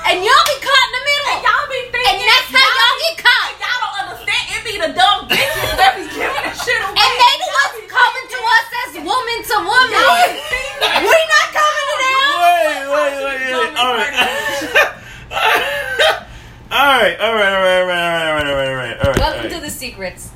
And 0.02 0.18
y'all 0.18 0.46
be 0.50 0.58
caught 0.62 0.86
in 0.86 0.92
the 0.98 1.04
middle. 1.06 1.28
And 1.30 1.40
y'all 1.46 1.66
be 1.70 1.80
thinking, 1.94 2.22
And 2.22 2.26
that's 2.26 2.50
how 2.50 2.62
y'all 2.62 2.98
get 3.02 3.14
caught. 3.22 3.54
Y'all 3.58 3.80
don't 3.82 3.96
understand. 4.02 4.42
It 4.50 4.62
be 4.66 4.74
the 4.78 4.90
dumb 4.92 5.30
bitches 5.30 5.72
that 5.78 5.94
be 5.94 6.04
giving 6.10 6.42
the 6.42 6.54
shit 6.58 6.78
away. 6.82 6.98
And 6.98 7.12
they 7.22 7.34
the 7.38 7.50
Y'all 7.50 7.54
ones 7.54 7.74
coming 7.86 8.26
to 8.30 8.38
us 8.42 8.66
as 8.82 8.90
woman 8.98 9.38
to 9.46 9.56
woman. 9.62 9.94
Y'all 9.94 10.26
be 10.26 11.06
we 11.06 11.18
not 11.32 11.48
coming 11.54 11.86
to 11.86 11.96
them. 12.02 12.34
Wait, 12.42 12.82
wait, 12.92 13.14
wait, 13.22 13.46
wait. 13.56 13.72
All 13.78 13.94
right. 13.94 14.14
all 16.76 16.94
right, 16.98 17.16
all 17.22 17.34
right, 17.34 17.52
all 17.52 17.62
right, 17.62 17.78
all 17.78 17.86
right, 17.86 18.10
all 18.12 18.34
right, 18.34 18.46
all 18.46 18.54
right, 18.54 18.68
all 18.68 18.74
right, 18.74 18.98
all 18.98 19.10
right. 19.10 19.18
Welcome 19.18 19.46
right. 19.46 19.54
to 19.54 19.60
the 19.62 19.70
secrets. 19.70 20.30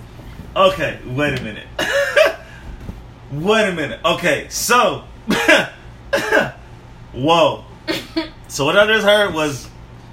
Okay, 0.55 0.99
wait 1.05 1.39
a 1.39 1.43
minute. 1.43 1.67
wait 3.33 3.69
a 3.69 3.75
minute. 3.75 4.01
Okay, 4.05 4.47
so, 4.49 5.05
whoa. 7.13 7.65
So 8.49 8.65
what 8.65 8.77
I 8.77 8.87
just 8.87 9.07
heard 9.07 9.35
was, 9.35 9.69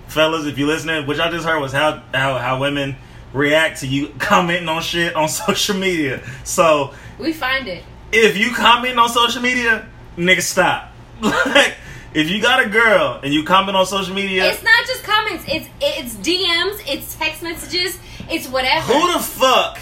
fellas, 0.08 0.46
if 0.46 0.58
you 0.58 0.66
listening, 0.68 1.06
what 1.08 1.20
I 1.20 1.30
just 1.32 1.46
heard 1.46 1.60
was 1.60 1.72
how 1.72 2.04
how 2.14 2.38
how 2.38 2.60
women 2.60 2.96
react 3.34 3.80
to 3.82 3.88
you 3.88 4.10
commenting 4.20 4.68
on 4.70 4.82
shit 4.82 5.16
on 5.16 5.28
social 5.30 5.76
media. 5.76 6.22
So 6.44 6.94
We 7.20 7.34
find 7.34 7.68
it. 7.68 7.84
if 8.12 8.38
you 8.38 8.52
comment 8.54 8.98
on 9.00 9.10
social 9.10 9.42
media, 9.42 9.88
nigga, 10.18 10.42
stop. 10.42 10.92
like, 11.22 11.76
if 12.14 12.30
you 12.30 12.42
got 12.42 12.64
a 12.66 12.70
girl 12.70 13.20
and 13.24 13.34
you 13.34 13.44
comment 13.44 13.76
on 13.78 13.86
social 13.86 14.14
media, 14.14 14.46
It's 14.52 14.64
not 14.64 14.86
just 14.86 15.04
comments. 15.04 15.46
It's 15.48 15.68
it's 15.82 16.16
DMs. 16.16 16.82
It's 16.88 17.16
text 17.16 17.42
messages. 17.44 17.98
It's 18.30 18.48
whatever. 18.48 18.94
who 18.94 19.14
the 19.14 19.20
fuck? 19.20 19.80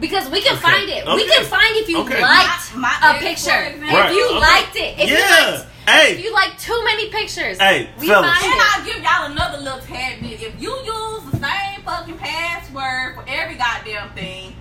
Because 0.00 0.28
we 0.30 0.40
can 0.40 0.54
Okay. 0.56 0.62
find 0.62 0.88
it. 0.88 1.04
We 1.06 1.26
can 1.28 1.44
find 1.44 1.76
if 1.76 1.88
you 1.88 1.98
Okay. 2.00 2.20
liked 2.20 2.74
My- 2.74 2.96
a 2.96 3.00
my 3.00 3.14
ex, 3.16 3.24
picture. 3.44 3.50
Right. 3.80 4.10
If 4.10 4.16
you 4.16 4.26
Okay. 4.26 4.38
liked 4.38 4.76
it. 4.76 4.98
If 4.98 5.08
you 5.08 5.16
liked, 5.18 5.66
Hey. 5.88 6.12
If 6.12 6.20
you 6.24 6.32
like 6.34 6.58
too 6.60 6.78
many 6.84 7.08
pictures. 7.08 7.58
Hey, 7.58 7.88
we 7.98 8.08
fellas. 8.08 8.30
find 8.30 8.44
And 8.52 8.60
it. 8.60 8.76
I'll 8.76 8.84
give 8.84 9.02
y'all 9.02 9.24
another 9.32 9.56
little 9.56 9.80
tad 9.80 10.20
bit. 10.20 10.42
If 10.42 10.60
you 10.60 10.70
use 10.84 11.22
the 11.32 11.38
same 11.38 11.82
fucking 11.82 12.18
password 12.18 13.14
for 13.14 13.24
every 13.26 13.54
goddamn 13.54 14.10
thing, 14.10 14.54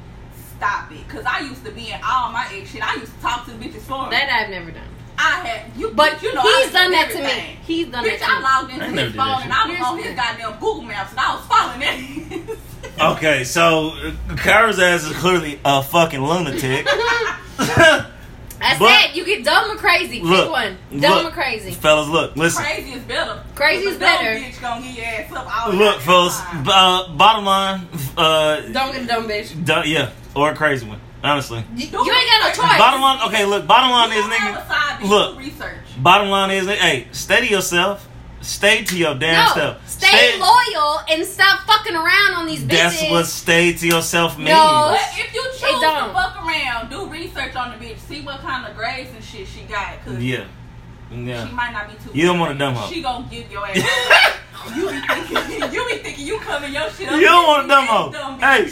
stop 0.55 0.89
it. 0.89 1.05
Cause 1.09 1.25
I 1.25 1.39
used 1.39 1.65
to 1.65 1.71
be 1.71 1.89
in 1.91 1.99
all 2.01 2.31
my 2.31 2.47
ex 2.55 2.71
shit. 2.71 2.81
I 2.81 2.93
used 2.95 3.13
to 3.13 3.21
talk 3.21 3.43
to 3.45 3.51
the 3.51 3.57
bitches 3.65 3.81
for 3.81 4.05
me. 4.05 4.11
That 4.11 4.29
I've 4.31 4.49
never 4.49 4.71
done. 4.71 4.83
I 5.19 5.45
had 5.45 5.61
you, 5.75 5.89
But 5.93 6.21
you 6.23 6.33
know 6.33 6.41
he's 6.43 6.71
done 6.71 6.91
that 6.91 7.09
to 7.11 7.21
me. 7.23 7.57
He's 7.65 7.87
done 7.87 8.05
Bitch, 8.05 8.19
that 8.19 8.29
to 8.29 8.35
I 8.35 8.39
logged 8.39 8.71
into 8.71 8.85
never 8.91 9.07
his 9.07 9.15
phone 9.15 9.41
and 9.41 9.51
I 9.51 9.65
was 9.65 9.75
Here's 9.75 9.85
on 9.87 9.97
his 9.97 10.15
goddamn 10.15 10.51
Google 10.53 10.81
Maps 10.83 11.11
and 11.11 11.19
I 11.19 11.35
was 11.35 11.45
following 11.45 11.81
it. 11.81 12.59
Okay, 12.99 13.43
so 13.43 13.89
uh, 13.89 14.11
Kyra's 14.35 14.79
ass 14.79 15.03
is 15.03 15.15
clearly 15.17 15.59
a 15.63 15.83
fucking 15.83 16.21
lunatic. 16.23 16.85
I 18.59 18.75
But- 18.79 19.01
said 19.07 19.15
you 19.15 19.23
get 19.23 19.43
dumb 19.45 19.69
or 19.71 19.75
crazy. 19.75 20.19
Look, 20.21 20.45
Pick 20.45 20.51
one. 20.51 20.77
Dumb 20.99 21.23
look, 21.23 21.31
or 21.31 21.35
crazy. 21.35 21.71
fellas, 21.71 22.09
look, 22.09 22.35
listen. 22.35 22.63
Crazy 22.63 22.93
is 22.93 23.03
better. 23.03 23.43
Crazy 23.53 23.83
Cause 23.83 23.91
is 23.93 23.97
a 23.97 23.99
dumb 23.99 24.09
better. 24.23 24.39
Bitch 24.39 24.61
gonna 24.61 24.81
get 24.81 24.97
your 24.97 25.05
ass 25.05 25.31
up 25.31 25.65
all 25.67 25.71
Look, 25.73 25.79
goddamn 25.79 26.01
fellas. 26.01 26.41
b- 26.63 26.71
Uh, 26.73 27.07
bottom 27.13 27.45
line, 27.45 27.87
uh, 28.17 28.61
Don't 28.61 28.91
get 28.93 29.03
a 29.03 29.05
dumb 29.05 29.27
bitch. 29.27 29.63
duh, 29.65 29.83
yeah, 29.85 30.09
or 30.35 30.51
a 30.51 30.55
crazy 30.55 30.87
one. 30.87 30.99
Honestly, 31.23 31.63
You, 31.75 31.85
you 31.87 31.99
ain't 31.99 32.29
got 32.29 32.41
no 32.41 32.47
choice. 32.67 32.77
bottom 32.77 33.01
line. 33.01 33.19
Okay, 33.27 33.45
look, 33.45 33.67
bottom 33.67 33.91
line 33.91 34.11
You 34.11 34.19
is, 34.19 34.25
don't 34.27 34.33
nigga. 34.39 35.07
look. 35.09 35.37
research. 35.39 35.77
Bottom 35.99 36.29
line 36.29 36.51
is, 36.51 36.67
hey, 36.67 37.07
stay 37.11 37.41
to 37.41 37.47
yourself. 37.47 38.06
Stay 38.47 38.85
to 38.85 38.97
your 38.97 39.13
damn 39.13 39.45
no, 39.45 39.53
self. 39.53 39.89
stay, 39.89 40.39
loyal 40.39 40.99
and 41.09 41.25
stop 41.25 41.67
fucking 41.67 41.93
around 41.93 42.33
on 42.35 42.47
these 42.47 42.63
bitches. 42.63 42.69
That's 42.69 43.11
what 43.11 43.25
stay 43.25 43.73
to 43.73 43.85
yourself 43.85 44.37
means. 44.37 44.51
No. 44.51 44.95
But 44.95 45.19
if 45.19 45.33
you 45.33 45.43
choose 45.43 45.59
to 45.59 46.13
fuck 46.13 46.37
around, 46.37 46.89
do 46.89 47.07
research 47.07 47.57
on 47.57 47.77
the 47.77 47.85
bitch, 47.85 47.99
see 47.99 48.21
what 48.21 48.39
kind 48.39 48.65
of 48.65 48.77
grades 48.77 49.09
and 49.13 49.21
shit 49.21 49.49
she 49.49 49.63
got, 49.63 50.01
cause 50.05 50.23
Yeah, 50.23 50.45
she 51.09 51.17
might 51.17 51.71
not 51.73 51.89
be 51.89 51.95
too. 52.01 52.17
You 52.17 52.25
don't 52.27 52.39
want 52.39 52.55
a 52.55 52.57
dumb 52.57 52.75
hoe. 52.75 52.89
She 52.89 53.01
gonna 53.01 53.27
give 53.29 53.51
your 53.51 53.67
ass. 53.67 53.75
you 54.73 54.91
be 54.91 54.99
thinking, 55.01 55.71
you 55.73 55.85
be 55.85 55.97
thinking 55.97 56.25
you 56.25 56.39
coming 56.39 56.71
your 56.71 56.89
shit 56.91 57.09
up. 57.09 57.19
You 57.19 57.25
don't 57.25 57.47
want 57.47 57.65
a 57.65 57.67
dumb 57.67 57.85
hoe. 57.85 58.11
Dumb 58.13 58.39
Hey, 58.39 58.71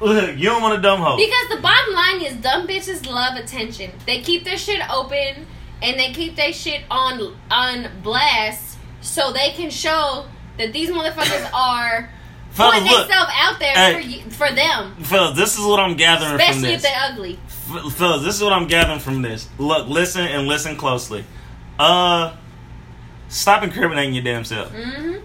look, 0.00 0.36
you 0.36 0.44
don't 0.44 0.62
want 0.62 0.78
a 0.78 0.80
dumb 0.80 1.00
hoe. 1.00 1.16
Because 1.16 1.48
the 1.48 1.60
bottom 1.60 1.94
line 1.94 2.22
is 2.22 2.36
dumb 2.36 2.68
bitches 2.68 3.04
love 3.04 3.36
attention. 3.36 3.90
They 4.06 4.20
keep 4.20 4.44
their 4.44 4.56
shit 4.56 4.88
open 4.88 5.48
and 5.82 5.98
they 5.98 6.12
keep 6.12 6.36
their 6.36 6.52
shit 6.52 6.82
on 6.92 7.36
on 7.50 7.88
blast 8.04 8.75
so 9.06 9.32
they 9.32 9.50
can 9.52 9.70
show 9.70 10.26
that 10.58 10.72
these 10.72 10.90
motherfuckers 10.90 11.50
are 11.54 12.10
Fellas, 12.50 12.74
putting 12.78 12.84
themselves 12.84 13.30
out 13.34 13.58
there 13.58 13.74
Hey. 13.74 13.94
for 13.94 14.00
you, 14.00 14.20
for 14.30 14.50
them. 14.52 14.94
fellas, 15.02 15.36
this 15.36 15.58
is 15.58 15.64
what 15.64 15.78
I'm 15.80 15.96
gathering 15.96 16.30
from 16.32 16.40
Especially 16.40 16.72
if 16.74 16.82
they're 16.82 16.98
ugly. 16.98 17.38
F- 17.48 17.92
fellas, 17.92 18.22
this 18.24 18.34
is 18.36 18.42
what 18.42 18.52
I'm 18.52 18.66
gathering 18.66 18.98
from 19.00 19.22
this. 19.22 19.48
Look, 19.58 19.88
listen 19.88 20.22
and 20.26 20.46
listen 20.46 20.76
closely. 20.76 21.24
Uh, 21.78 22.34
stop 23.28 23.62
incriminating 23.62 24.14
your 24.14 24.24
damn 24.24 24.44
self. 24.44 24.70
hmm 24.74 25.16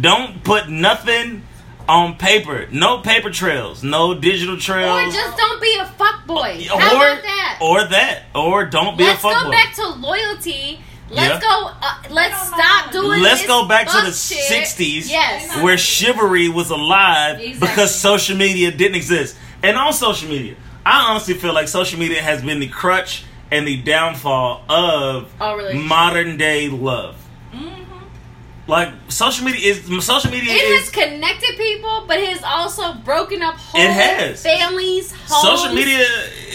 Don't 0.00 0.44
put 0.44 0.68
nothing 0.68 1.42
on 1.88 2.16
paper. 2.18 2.68
No 2.70 2.98
paper 2.98 3.30
trails. 3.30 3.82
No 3.82 4.14
digital 4.14 4.56
trails. 4.58 5.08
Or 5.08 5.10
just 5.16 5.36
don't 5.38 5.60
be 5.62 5.78
a 5.80 5.86
fuck 5.86 6.26
boy. 6.26 6.64
How 6.68 6.74
or, 6.76 7.06
about 7.12 7.22
that? 7.22 7.58
or 7.62 7.84
that. 7.84 8.22
Or 8.34 8.64
don't 8.66 8.96
be 8.98 9.04
Let's 9.04 9.20
a 9.20 9.28
go 9.28 9.32
fuckboy. 9.34 9.50
back 9.50 9.74
to 9.76 9.88
loyalty. 9.88 10.80
Let's 11.10 11.28
Yeah. 11.34 11.40
go. 11.40 11.70
Uh, 11.82 11.94
let's 12.10 12.50
don't 12.50 12.58
stop 12.60 12.86
know. 12.94 13.02
doing. 13.02 13.20
Let's 13.22 13.40
this 13.40 13.46
go 13.48 13.66
back 13.66 13.86
to 13.88 13.96
the 14.06 14.12
shit. 14.12 14.38
60s 14.48 15.10
Yes. 15.10 15.60
Where 15.62 15.76
chivalry 15.76 16.48
was 16.48 16.70
alive 16.70 17.40
Exactly. 17.40 17.68
because 17.68 17.94
social 17.94 18.36
media 18.36 18.70
didn't 18.70 18.94
exist. 18.94 19.36
And 19.62 19.76
on 19.76 19.92
social 19.92 20.28
media, 20.28 20.54
I 20.86 21.10
honestly 21.10 21.34
feel 21.34 21.52
like 21.52 21.68
social 21.68 21.98
media 21.98 22.22
has 22.22 22.42
been 22.42 22.60
the 22.60 22.68
crutch 22.68 23.24
and 23.50 23.66
the 23.66 23.76
downfall 23.78 24.62
of 24.68 25.28
modern 25.74 26.36
day 26.36 26.68
love. 26.68 27.16
Mhm. 27.54 27.79
Like 28.66 28.92
social 29.08 29.44
media 29.44 29.72
is 29.72 30.04
social 30.06 30.30
media 30.30 30.52
It 30.54 30.78
has 30.80 30.90
connected 30.90 31.56
people, 31.56 32.04
but 32.06 32.18
it 32.18 32.28
has 32.28 32.42
also 32.44 32.94
broken 32.94 33.42
up 33.42 33.56
whole 33.56 33.80
It 33.80 33.90
has. 33.90 34.42
families. 34.42 35.12
Homes. 35.26 35.60
social 35.60 35.74
media. 35.74 36.04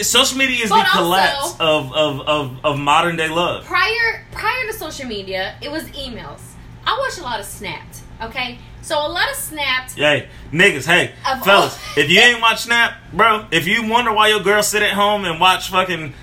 Social 0.04 0.38
media 0.38 0.64
is 0.64 0.70
But 0.70 0.84
the 0.84 0.98
also- 0.98 1.00
collapse 1.00 1.56
of, 1.60 1.94
of, 1.94 2.22
of, 2.22 2.66
of 2.66 2.80
modern 2.80 3.16
day 3.18 3.28
love. 3.28 3.66
prior 3.66 4.26
prior 4.32 4.66
to 4.68 4.74
social 4.74 5.08
media, 5.08 5.56
it 5.62 5.70
was 5.72 5.84
emails. 5.90 6.40
I 6.88 6.98
watch 7.00 7.18
a 7.18 7.24
lot 7.24 7.40
of 7.40 7.46
Snapped. 7.46 8.02
Okay, 8.22 8.60
so 8.82 8.96
a 8.96 9.10
lot 9.10 9.30
of 9.30 9.36
Snapped. 9.36 9.96
Hey, 9.96 10.30
niggas, 10.54 10.86
hey, 10.86 11.12
Of 11.30 11.44
fellas, 11.44 11.78
if 11.98 12.10
you 12.10 12.20
ain't 12.20 12.40
watch 12.40 12.62
Snap, 12.62 12.94
bro, 13.12 13.46
if 13.52 13.68
you 13.68 13.86
wonder 13.90 14.14
why 14.14 14.30
your 14.30 14.40
girl 14.42 14.64
sit 14.64 14.84
at 14.84 14.92
home 14.94 15.26
and 15.26 15.40
watch 15.40 15.70
fucking 15.70 16.14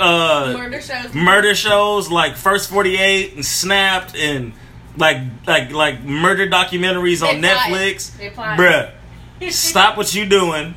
uh 0.00 0.54
Murder 0.56 0.80
shows. 0.80 1.12
murder 1.14 1.54
shows 1.54 2.10
like 2.10 2.36
First 2.36 2.70
48 2.70 3.34
and 3.34 3.44
Snapped 3.44 4.16
and 4.16 4.52
like 4.96 5.18
like 5.46 5.70
like 5.70 6.02
murder 6.04 6.46
documentaries 6.48 7.20
They 7.20 7.28
on 7.36 7.40
plot. 7.40 7.56
Netflix, 7.56 8.16
They 8.16 8.30
plot. 8.30 8.58
bruh, 8.58 8.92
stop 9.50 9.96
what 9.96 10.14
you 10.14 10.26
doing 10.26 10.74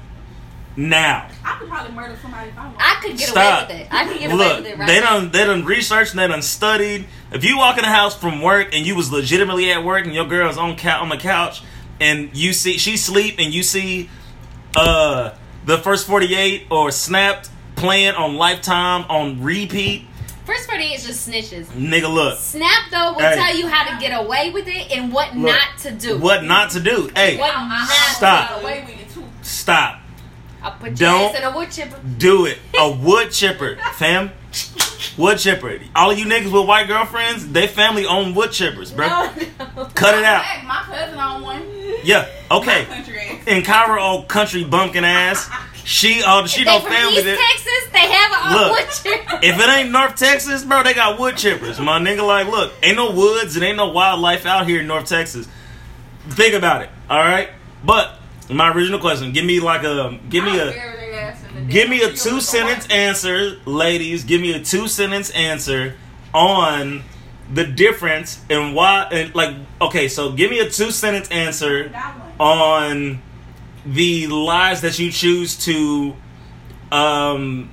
now. 0.77 1.27
I 1.43 1.57
could 1.59 1.69
probably 1.69 1.93
murder 1.93 2.17
somebody 2.21 2.49
if 2.49 2.57
I 2.57 2.65
want. 2.65 2.77
I 2.79 2.99
could 3.01 3.17
get 3.17 3.29
Stop. 3.29 3.69
away 3.69 3.77
with 3.79 3.87
it. 3.87 3.93
I 3.93 4.07
could 4.07 4.19
get 4.19 4.31
away 4.31 4.37
Look, 4.37 4.57
with 4.57 4.67
it 4.67 4.77
right 4.77 4.87
they 4.87 4.99
now. 4.99 5.19
done 5.19 5.31
they 5.31 5.45
done 5.45 5.65
researched 5.65 6.11
and 6.11 6.19
they 6.19 6.27
done 6.27 6.41
studied. 6.41 7.05
If 7.31 7.43
you 7.43 7.57
walk 7.57 7.77
in 7.77 7.83
the 7.83 7.89
house 7.89 8.15
from 8.17 8.41
work 8.41 8.73
and 8.73 8.85
you 8.85 8.95
was 8.95 9.11
legitimately 9.11 9.71
at 9.71 9.83
work 9.83 10.05
and 10.05 10.13
your 10.13 10.25
girl's 10.25 10.57
on 10.57 10.75
cou- 10.77 10.89
on 11.01 11.09
the 11.09 11.17
couch 11.17 11.61
and 12.01 12.35
you 12.35 12.51
see 12.53 12.77
she 12.77 12.97
sleep 12.97 13.35
and 13.39 13.53
you 13.53 13.63
see 13.63 14.09
uh 14.75 15.31
the 15.65 15.77
first 15.77 16.07
48 16.07 16.67
or 16.69 16.91
snapped 16.91 17.49
playing 17.75 18.15
on 18.15 18.35
lifetime 18.35 19.03
on 19.09 19.41
repeat 19.41 20.05
First 20.45 20.67
party 20.69 20.85
is 20.93 21.05
just 21.05 21.27
snitches. 21.27 21.65
nigga 21.67 22.11
look 22.13 22.37
Snap 22.39 22.83
though 22.91 23.13
will 23.13 23.19
Hey. 23.19 23.35
tell 23.35 23.55
you 23.55 23.67
how 23.67 23.83
to 23.91 23.99
get 23.99 24.11
away 24.11 24.51
with 24.51 24.67
it 24.67 24.91
and 24.91 25.11
what 25.11 25.35
Look, 25.35 25.47
not 25.47 25.77
to 25.79 25.91
do. 25.91 26.17
what 26.19 26.43
not 26.43 26.71
to 26.71 26.79
do 26.79 27.09
hey 27.15 27.37
What 27.37 27.51
I, 27.55 27.61
I 27.63 27.67
not 27.67 27.87
Stop. 28.15 28.47
to 28.47 28.53
Got 28.53 28.59
do. 28.61 28.65
away 28.67 28.85
with 28.87 29.01
it 29.01 29.13
too. 29.13 29.23
stop 29.41 29.99
I'll 30.61 30.71
put 30.71 30.87
your 30.87 30.95
Don't- 31.09 31.35
ass 31.35 31.39
in 31.41 31.43
a 31.43 31.55
wood 31.55 31.71
chipper. 31.71 31.99
do 32.17 32.45
it 32.45 32.59
a 32.79 32.91
wood 32.91 33.31
chipper 33.31 33.77
fam 33.95 34.31
wood 35.17 35.37
chipper 35.39 35.79
all 35.95 36.11
of 36.11 36.19
you 36.19 36.25
niggas 36.25 36.51
with 36.51 36.67
white 36.67 36.87
girlfriends 36.87 37.47
they 37.51 37.67
family 37.67 38.05
own 38.05 38.33
wood 38.35 38.49
chippers 38.51 38.95
bro 38.95 39.07
No, 39.07 39.31
no. 39.75 39.85
cut 39.95 40.17
it 40.17 40.23
out 40.23 40.43
My 40.65 40.83
cousin 40.85 41.17
on 41.19 41.41
one. 41.41 41.63
yeah 42.03 42.27
okay 42.51 42.85
My 42.87 42.95
country 42.95 43.19
ass. 43.19 43.47
in 43.47 43.63
Cairo, 43.63 43.99
old 44.01 44.27
country 44.27 44.63
bumpkin 44.63 45.03
ass. 45.03 45.49
She, 45.87 46.23
oh, 46.25 46.47
she 46.47 46.63
don't 46.63 46.81
family 46.83 47.17
East 47.17 47.25
that. 47.25 47.37
Texas, 47.37 47.65
they 47.65 47.71
have 47.71 47.74
a 47.74 47.74
Look. 48.51 48.79
If 49.43 49.59
it 49.59 49.69
ain't 49.69 49.91
North 49.91 50.15
Texas, 50.15 50.63
bro, 50.63 50.83
they 50.83 50.93
got 50.93 51.19
wood 51.19 51.35
chippers. 51.35 51.83
My 51.83 51.99
nigga, 51.99 52.25
like, 52.25 52.47
look, 52.47 52.73
ain't 52.81 52.97
no 52.97 53.11
woods 53.11 53.55
and 53.55 53.65
ain't 53.65 53.77
no 53.77 53.89
wildlife 53.89 54.45
out 54.45 54.67
here 54.67 54.81
in 54.81 54.87
North 54.87 55.05
Texas. 55.05 55.47
Think 56.29 56.55
about 56.55 56.81
it, 56.81 56.89
all 57.09 57.19
right. 57.19 57.49
But 57.83 58.17
my 58.49 58.71
original 58.71 58.99
question, 58.99 59.31
give 59.31 59.45
me 59.45 59.59
like 59.59 59.83
a, 59.83 60.19
give 60.29 60.43
me 60.43 60.59
a, 60.59 60.71
bury 60.71 60.95
their 61.11 61.21
ass 61.21 61.43
in 61.43 61.67
the 61.67 61.71
give 61.71 61.89
me 61.89 62.01
a 62.01 62.11
two 62.13 62.41
sentence 62.41 62.87
answer, 62.87 63.59
ladies. 63.65 64.23
Give 64.23 64.41
me 64.41 64.53
a 64.53 64.63
two 64.63 64.87
sentence 64.87 65.29
answer 65.31 65.95
on 66.33 67.03
the 67.53 67.63
difference 67.63 68.43
and 68.49 68.75
why. 68.75 69.07
And 69.11 69.35
like, 69.35 69.55
okay, 69.81 70.07
so 70.07 70.31
give 70.31 70.49
me 70.49 70.59
a 70.59 70.69
two 70.69 70.91
sentence 70.91 71.29
answer 71.29 71.91
on 72.39 73.21
the 73.85 74.27
lies 74.27 74.81
that 74.81 74.97
you 74.97 75.11
choose 75.11 75.55
to 75.65 76.15
um 76.91 77.69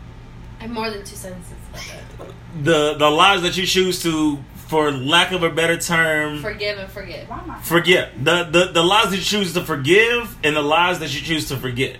I 0.63 0.67
have 0.67 0.71
more 0.75 0.91
than 0.91 1.01
two 1.05 1.17
sentences. 1.17 1.55
about 1.71 1.83
that. 2.19 2.65
the 2.65 2.95
the 2.95 3.11
lies 3.11 3.43
that 3.43 3.57
you 3.57 3.67
choose 3.67 4.01
to 4.05 4.39
for 4.69 4.93
lack 4.93 5.33
of 5.33 5.43
a 5.43 5.51
better 5.51 5.77
term 5.77 6.41
Forgive 6.41 6.79
and 6.79 6.89
forget. 6.91 7.29
Why 7.29 7.41
am 7.41 7.51
I? 7.51 7.61
forget 7.61 8.25
the, 8.25 8.45
the 8.45 8.67
the 8.73 8.83
lies 8.83 9.11
that 9.11 9.17
you 9.17 9.23
choose 9.25 9.53
to 9.55 9.65
forgive 9.65 10.37
and 10.45 10.55
the 10.55 10.63
lies 10.63 11.01
that 11.01 11.13
you 11.15 11.21
choose 11.21 11.49
to 11.49 11.57
forget 11.57 11.97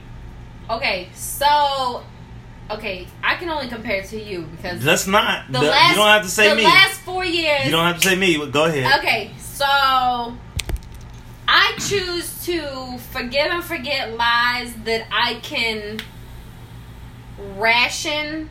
Okay, 0.71 1.09
so 1.13 2.05
okay, 2.71 3.09
I 3.23 3.35
can 3.35 3.49
only 3.51 3.67
compare 3.67 4.03
to 4.05 4.19
you 4.23 4.43
because 4.43 4.83
that's 4.85 5.09
not 5.09 5.51
the 5.51 5.59
the- 5.59 5.67
last 5.67 5.91
you 5.91 5.97
don't 5.97 6.09
have 6.09 6.23
to 6.23 6.29
say 6.29 6.49
the 6.51 6.55
me 6.55 6.65
last 6.65 7.01
four 7.01 7.25
years. 7.25 7.65
you 7.65 7.73
don't 7.73 7.85
have 7.85 8.01
to 8.01 8.09
say 8.09 8.15
me 8.15 8.39
but 8.39 8.53
go 8.53 8.67
ahead 8.67 9.01
Okay, 9.01 9.33
so 9.39 9.67
I 11.49 11.73
choose 11.81 12.45
to 12.47 12.97
forgive 13.11 13.51
and 13.51 13.65
forget 13.65 14.17
lies 14.17 14.73
that 14.85 15.07
I 15.11 15.41
can 15.43 15.99
ration 17.57 18.51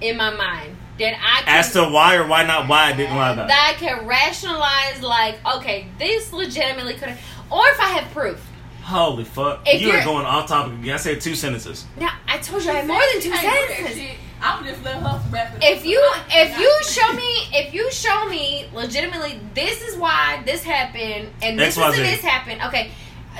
in 0.00 0.16
my 0.16 0.30
mind. 0.30 0.76
that 0.98 1.14
I 1.14 1.42
can 1.42 1.58
As 1.58 1.72
to 1.72 1.84
why 1.84 2.16
or 2.16 2.26
why 2.26 2.44
not 2.44 2.68
why 2.68 2.84
I 2.84 2.92
didn't 2.92 3.16
lie 3.16 3.32
about 3.32 3.48
that 3.48 3.74
I 3.74 3.78
can 3.78 4.06
rationalize 4.06 5.02
like, 5.02 5.38
okay, 5.56 5.88
this 5.98 6.32
legitimately 6.32 6.94
could 6.94 7.10
have 7.10 7.20
or 7.50 7.66
if 7.68 7.80
I 7.80 7.88
have 7.88 8.10
proof. 8.12 8.44
Holy 8.82 9.24
fuck. 9.24 9.62
If 9.66 9.82
you 9.82 9.90
are 9.90 10.04
going 10.04 10.26
off 10.26 10.48
topic 10.48 10.74
again. 10.74 10.94
I 10.94 10.96
said 10.96 11.20
two 11.20 11.34
sentences. 11.34 11.86
Now 11.98 12.12
I 12.28 12.38
told 12.38 12.62
you 12.62 12.70
I 12.70 12.74
had 12.74 12.86
more 12.86 13.02
than 13.12 13.22
two 13.22 13.34
sentences. 13.34 14.16
I'm 14.40 14.64
just 14.64 14.84
letting 14.84 15.02
her 15.02 15.22
rap 15.30 15.56
it 15.56 15.64
If 15.64 15.86
you 15.86 16.00
if 16.30 16.58
you 16.58 16.78
show 16.82 17.12
me 17.14 17.48
if 17.52 17.74
you 17.74 17.90
show 17.90 18.28
me 18.28 18.68
legitimately 18.72 19.40
this 19.54 19.82
is 19.82 19.96
why 19.96 20.42
this 20.44 20.62
happened 20.62 21.30
and 21.42 21.58
this 21.58 21.76
is 21.76 21.82
XYZ. 21.82 21.94
and 21.94 22.04
this 22.04 22.20
happened, 22.20 22.62
okay, 22.62 22.90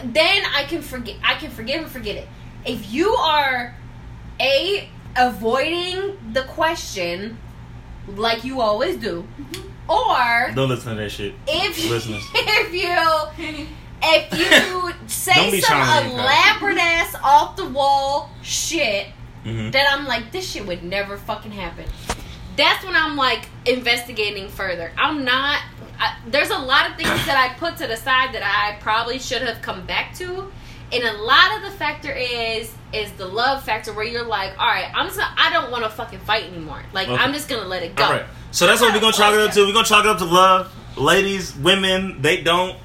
then 0.04 0.42
I 0.54 0.64
can 0.64 0.83
forget 0.83 1.16
I 1.23 1.35
can 1.35 1.50
forgive 1.50 1.83
and 1.83 1.90
forget 1.90 2.16
it. 2.16 2.28
If 2.64 2.92
you 2.92 3.11
are 3.11 3.75
a 4.40 4.88
avoiding 5.16 6.16
the 6.33 6.43
question 6.43 7.38
like 8.09 8.45
you 8.45 8.61
always 8.61 8.97
do, 8.97 9.26
or 9.88 10.50
Don't 10.55 10.69
listen 10.69 10.97
to 10.97 11.02
that 11.02 11.11
shit. 11.11 11.35
if 11.47 11.90
Listeners. 11.90 12.23
if 12.35 12.73
you 12.73 13.66
if 14.02 14.33
you 15.02 15.09
say 15.09 15.61
some 15.61 15.76
trying 15.78 16.02
to 16.05 16.09
be 16.09 16.14
elaborate 16.14 16.78
ass 16.78 17.14
off 17.23 17.57
the 17.57 17.69
wall 17.69 18.31
shit 18.43 19.09
hmm 19.43 19.71
that 19.71 19.87
I'm 19.93 20.07
like, 20.07 20.33
this 20.33 20.50
shit 20.50 20.66
would 20.66 20.83
never 20.83 21.16
fucking 21.16 21.52
happen. 21.52 21.85
That's 22.57 22.85
when 22.85 22.97
I'm 22.97 23.16
like 23.16 23.49
investigating 23.64 24.49
further. 24.49 24.90
I'm 24.99 25.25
not. 25.25 25.61
I, 25.99 26.16
there's 26.26 26.50
a 26.50 26.59
lot 26.59 26.90
of 26.90 26.97
things 26.97 27.09
that 27.26 27.37
I 27.38 27.59
put 27.59 27.76
to 27.78 27.87
the 27.87 27.97
side 27.97 28.35
that 28.35 28.43
I 28.43 28.78
probably 28.81 29.19
should 29.19 29.43
have 29.43 29.62
come 29.62 29.87
back 29.87 30.14
to, 30.16 30.50
and 30.93 31.02
a 31.05 31.12
lot 31.23 31.57
of 31.57 31.62
the 31.62 31.76
factor 31.78 32.12
is 32.12 32.73
is 32.93 33.11
the 33.12 33.26
love 33.26 33.62
factor 33.64 33.93
where 33.93 34.05
you're 34.05 34.25
like, 34.25 34.52
all 34.59 34.66
right, 34.66 34.90
I'm 34.95 35.07
just 35.07 35.19
gonna, 35.19 35.35
I 35.37 35.50
don't 35.52 35.71
want 35.71 35.85
to 35.85 35.90
fucking 35.90 36.21
fight 36.21 36.45
anymore. 36.45 36.83
Like 36.93 37.09
Okay. 37.09 37.23
I'm 37.23 37.33
just 37.33 37.49
gonna 37.49 37.66
let 37.66 37.83
it 37.83 37.95
go. 37.97 38.05
All 38.05 38.12
right. 38.12 38.25
So 38.52 38.66
that's 38.66 38.81
what 38.81 38.95
we're 38.95 39.00
gonna 39.00 39.12
chalk 39.12 39.35
it 39.35 39.40
up 39.40 39.52
to. 39.52 39.66
We're 39.66 39.73
gonna 39.73 39.85
chalk 39.85 40.05
it 40.05 40.09
up 40.11 40.19
to 40.19 40.25
love. 40.25 40.73
Ladies, 40.97 41.55
women, 41.57 42.23
they 42.23 42.43
don't. 42.43 42.76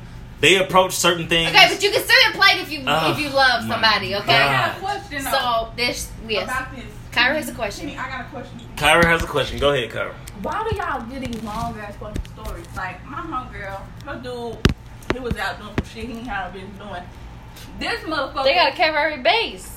They 0.42 0.58
approach 0.58 0.94
certain 0.94 1.28
things. 1.28 1.52
Okay, 1.52 1.68
but 1.70 1.84
you 1.84 1.92
can 1.92 2.02
still 2.04 2.16
get 2.26 2.34
played 2.34 2.62
if 2.62 2.72
you 2.72 2.84
Oh, 2.88 3.12
if 3.12 3.20
you 3.20 3.30
love 3.30 3.62
somebody. 3.68 4.16
Okay. 4.16 4.34
I 4.34 4.48
God. 4.48 4.68
got 4.68 4.78
a 4.78 4.80
question 4.80 5.24
though, 5.24 5.32
So 5.32 5.74
this 5.78 6.12
yes, 6.28 6.44
about 6.46 6.76
this. 6.76 6.86
Kyra 7.12 7.36
has 7.36 7.50
a 7.50 7.54
question. 7.54 7.90
I 7.90 8.10
got 8.10 8.22
a 8.22 8.30
question. 8.30 8.60
Kyra 8.76 9.06
has 9.06 9.22
a 9.24 9.28
question. 9.28 9.60
Go 9.60 9.72
ahead, 9.74 9.92
Kyra. 9.92 10.14
Why 10.42 10.68
do 10.68 10.76
y'all 10.76 11.02
get 11.04 11.32
these 11.32 11.44
long 11.44 11.78
ass 11.80 11.96
fucking 11.98 12.24
stories? 12.34 12.66
Like 12.76 13.06
my 13.06 13.18
homegirl, 13.20 13.82
her 14.08 14.16
dude, 14.24 14.58
he 15.14 15.20
was 15.20 15.38
out 15.38 15.60
doing 15.60 15.74
some 15.78 15.86
shit 15.86 16.06
he 16.06 16.18
ain't 16.18 16.28
had 16.28 16.48
no 16.54 16.60
business 16.60 16.78
doing. 16.80 17.04
This 17.80 18.00
motherfucker. 18.02 18.44
they 18.44 18.54
gotta 18.54 18.76
cover 18.76 18.98
every 18.98 19.22
base. 19.24 19.68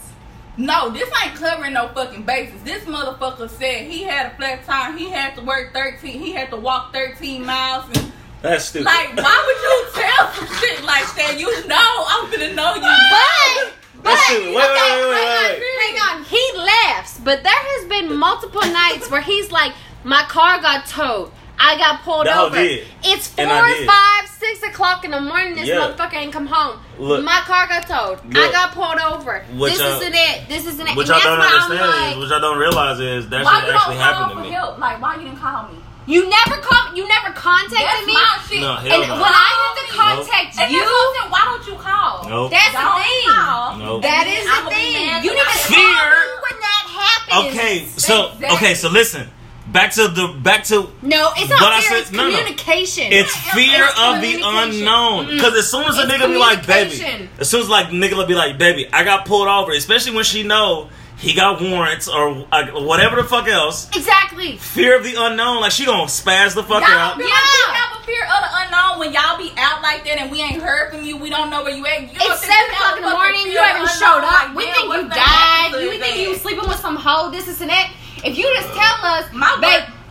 No, 0.56 0.90
this 0.90 1.08
ain't 1.24 1.34
covering 1.34 1.72
no 1.72 1.88
fucking 1.88 2.22
basis. 2.22 2.60
This 2.62 2.84
motherfucker 2.84 3.50
said 3.50 3.90
he 3.90 4.04
had 4.04 4.32
a 4.32 4.36
flat 4.36 4.64
tire. 4.64 4.96
He 4.96 5.10
had 5.10 5.34
to 5.36 5.42
work 5.42 5.72
13. 5.74 6.20
He 6.20 6.30
had 6.32 6.50
to 6.50 6.56
walk 6.56 6.92
13 6.92 7.44
miles. 7.44 7.84
And, 7.96 8.12
That's 8.40 8.66
stupid. 8.66 8.84
like, 8.84 9.16
why 9.16 9.42
would 9.46 9.62
you 9.62 10.02
tell 10.02 10.32
some 10.32 10.56
shit 10.60 10.84
like 10.84 11.12
that? 11.16 11.36
You 11.40 11.66
know 11.66 12.04
I'm 12.08 12.30
gonna 12.30 12.52
know 12.54 12.74
you. 12.76 12.82
But 12.82 13.72
but 14.04 14.18
Wait, 14.28 14.54
wait, 14.54 14.54
okay, 14.54 14.54
wait, 14.54 15.10
wait, 15.10 15.16
hang 15.16 15.38
on, 15.38 15.60
wait. 15.60 15.62
hang 15.80 16.18
on. 16.18 16.24
He 16.24 16.52
laughs, 16.56 17.18
but 17.24 17.42
there 17.42 17.52
has 17.52 17.88
been 17.88 18.14
multiple 18.16 18.60
nights 18.60 19.10
where 19.10 19.22
he's 19.22 19.50
like, 19.50 19.72
"My 20.04 20.24
car 20.24 20.60
got 20.60 20.86
towed. 20.86 21.32
I 21.58 21.76
got 21.78 22.02
pulled 22.02 22.26
That 22.26 22.34
hoe 22.34 22.46
over. 22.46 22.56
did. 22.56 22.86
It's 23.04 23.28
four, 23.28 23.44
And 23.44 23.86
five, 23.88 24.28
six 24.28 24.62
o'clock 24.64 25.04
in 25.04 25.12
the 25.12 25.20
morning. 25.20 25.54
This 25.54 25.68
Yeah. 25.68 25.76
motherfucker 25.86 26.14
ain't 26.14 26.32
come 26.32 26.46
home. 26.46 26.80
Look. 26.98 27.22
My 27.24 27.40
car 27.46 27.66
got 27.68 27.86
towed. 27.86 28.18
I 28.36 28.50
got 28.50 28.72
pulled 28.74 28.98
over. 29.00 29.44
What 29.54 29.70
this 29.70 29.80
y'all- 29.80 30.00
isn't 30.00 30.14
it. 30.14 30.48
This 30.48 30.66
isn't 30.66 30.86
it. 30.86 30.96
what 30.96 31.08
and 31.08 31.22
y'all 31.22 31.36
don't 31.36 31.40
understand 31.40 31.90
like, 31.90 32.12
is, 32.12 32.16
what 32.18 32.28
y'all 32.28 32.40
don't 32.40 32.58
realize 32.58 32.98
is 33.00 33.28
that 33.30 33.44
Why 33.44 33.60
shit 33.60 33.68
you 33.68 33.74
actually 33.74 33.94
don't 33.96 34.02
call 34.04 34.12
happened 34.14 34.30
to 34.30 34.36
for 34.36 34.42
me. 34.42 34.50
help? 34.50 34.78
Like, 34.78 35.00
why 35.00 35.14
you 35.16 35.22
didn't 35.22 35.40
call 35.40 35.62
me? 35.68 35.78
you 36.06 36.28
never 36.28 36.60
called. 36.60 36.94
You 36.98 37.08
never 37.08 37.32
contacted 37.32 37.78
That's 37.80 38.06
me. 38.06 38.12
my 38.12 38.38
shit. 38.46 38.60
No, 38.60 38.74
hell 38.74 39.00
and 39.00 39.08
no. 39.08 39.14
when 39.14 39.32
I 39.32 39.50
have 39.56 39.74
to 39.88 39.96
contact 39.96 40.58
And 40.58 40.70
you, 40.70 40.80
that's 40.80 40.90
what 40.90 41.30
why 41.30 41.44
don't 41.46 41.66
you 41.66 41.74
call? 41.80 42.28
Nope. 42.28 42.50
that's 42.50 42.72
the 42.72 42.78
Don't 42.78 43.02
thing. 43.02 43.28
call. 43.32 43.76
Nope. 43.76 44.02
That 44.02 44.26
And 44.26 44.38
is 44.38 44.44
then 44.44 44.64
the 44.66 44.70
thing. 44.70 45.24
You 45.24 45.30
need 45.32 45.40
to 45.40 45.58
Fear. 45.72 45.80
call 45.80 46.42
when 46.44 46.60
that 46.60 46.84
happens. 46.92 47.54
Okay, 47.56 47.86
so 47.96 48.32
Exactly. 48.34 48.48
okay, 48.56 48.74
so 48.74 48.88
listen. 48.90 49.30
Back 49.74 49.90
to 49.94 50.06
the 50.06 50.28
back 50.40 50.62
to 50.70 50.88
No, 51.02 51.32
it's 51.36 51.50
not 51.50 51.58
But 51.60 51.72
I 51.72 51.80
fear. 51.80 51.90
said- 51.90 51.98
it's 51.98 52.12
no, 52.12 52.28
no. 52.30 52.36
communication. 52.38 53.12
It's 53.12 53.34
fear 53.36 53.84
It's 53.90 54.00
of 54.00 54.20
the 54.22 54.40
unknown. 54.42 55.26
Because 55.26 55.54
as 55.58 55.68
soon 55.70 55.84
as 55.84 55.98
a 55.98 56.02
It's 56.02 56.12
nigga 56.12 56.28
be 56.28 56.36
like, 56.38 56.64
baby, 56.64 57.28
as 57.40 57.50
soon 57.50 57.60
as 57.60 57.68
like 57.68 57.88
nigga 57.88 58.14
will 58.16 58.24
be 58.26 58.36
like, 58.36 58.56
baby, 58.56 58.88
I 58.92 59.02
got 59.02 59.26
pulled 59.26 59.48
over, 59.48 59.72
especially 59.72 60.14
when 60.14 60.22
she 60.24 60.44
know 60.44 60.88
he 61.18 61.34
got 61.34 61.60
warrants 61.60 62.06
or 62.06 62.46
uh, 62.52 62.66
whatever 62.86 63.16
the 63.16 63.24
fuck 63.24 63.48
else. 63.48 63.88
Exactly. 63.96 64.56
Fear 64.58 64.96
of 64.98 65.02
the 65.04 65.14
unknown, 65.18 65.60
like 65.60 65.72
she 65.72 65.84
gonna 65.84 66.04
spaz 66.04 66.54
the 66.54 66.62
fuck 66.62 66.82
Y'all 66.82 66.90
out. 66.98 67.16
feel 67.16 67.26
Yeah. 67.26 67.34
like 67.34 67.66
we 67.66 67.74
have 67.74 68.00
a 68.00 68.06
fear 68.06 68.22
of 68.24 68.40
the 68.44 68.50
unknown 68.62 68.98
when 69.00 69.12
y'all 69.12 69.36
be 69.38 69.50
out 69.58 69.82
like 69.82 70.04
that 70.04 70.18
and 70.20 70.30
we 70.30 70.40
ain't 70.40 70.62
heard 70.62 70.92
from 70.92 71.02
you. 71.02 71.16
We 71.16 71.30
don't 71.30 71.50
know 71.50 71.64
where 71.64 71.74
you 71.74 71.84
at. 71.86 72.00
You 72.12 72.16
don't 72.18 72.30
It's 72.32 72.42
seven 72.46 72.70
o'clock 72.70 72.96
in 72.98 73.02
the 73.02 73.10
morning. 73.10 73.40
You 73.46 73.52
fear 73.58 73.60
of 73.62 73.66
haven't 73.66 73.82
the 73.86 73.88
showed 73.98 74.22
up. 74.22 74.32
Like, 74.48 74.54
We 74.56 74.64
damn, 74.66 74.74
think 74.74 74.92
you 74.94 75.08
died. 75.08 75.18
happen 75.18 75.78
to 75.80 75.84
You 75.84 75.98
think 75.98 76.16
you 76.18 76.34
ass? 76.34 76.42
sleeping 76.42 76.68
with 76.68 76.78
some 76.80 76.94
hoe. 76.96 77.30
This, 77.32 77.46
this, 77.46 77.60
and 77.60 77.70
that. 77.70 77.90
If 78.24 78.38
you 78.38 78.50
just 78.56 78.68
tell 78.72 79.04
us, 79.04 79.26
My 79.34 79.52
babe, 79.56 79.63
work- 79.63 79.63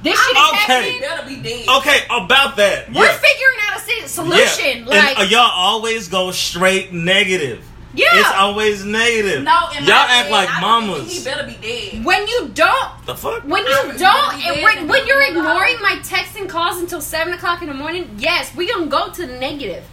this 0.03 0.19
shit 0.19 0.37
is 0.37 0.43
Okay. 0.49 0.57
happening. 0.57 1.01
Better 1.01 1.27
be 1.27 1.35
dead. 1.41 1.67
Okay, 1.77 1.99
about 2.11 2.55
that. 2.57 2.91
We're 2.93 3.05
yeah. 3.05 3.17
figuring 3.17 3.57
out 3.69 3.77
a 3.77 4.07
solution. 4.07 4.79
Yeah. 4.83 4.89
Like, 4.89 5.19
and 5.19 5.27
uh, 5.27 5.31
y'all 5.31 5.51
always 5.51 6.07
go 6.07 6.31
straight 6.31 6.93
negative. 6.93 7.63
yeah. 7.95 8.05
It's 8.13 8.31
always 8.35 8.83
negative. 8.85 9.43
No, 9.43 9.69
in 9.77 9.83
y'all 9.85 9.93
act 9.93 10.23
head, 10.25 10.31
like 10.31 10.49
I 10.49 10.61
mamas. 10.61 11.11
He 11.11 11.23
better 11.23 11.45
be 11.47 11.55
dead. 11.61 12.03
when 12.05 12.27
you 12.27 12.49
don't 12.53 13.05
the 13.05 13.15
fuck? 13.15 13.43
When 13.43 13.65
you 13.65 13.75
remember 13.81 13.97
don't, 13.99 14.33
and 14.45 14.63
when, 14.63 14.87
when 14.87 15.07
you're 15.07 15.21
ignoring 15.23 15.77
my 15.81 15.99
texts 16.03 16.35
and 16.37 16.49
calls 16.49 16.79
until 16.79 17.01
seven 17.01 17.33
o'clock 17.33 17.61
in 17.61 17.67
the 17.67 17.73
morning, 17.73 18.15
yes, 18.17 18.53
we 18.55 18.67
gonna 18.71 18.87
go 18.87 19.11
to 19.11 19.25
the 19.27 19.37
negative. 19.39 19.83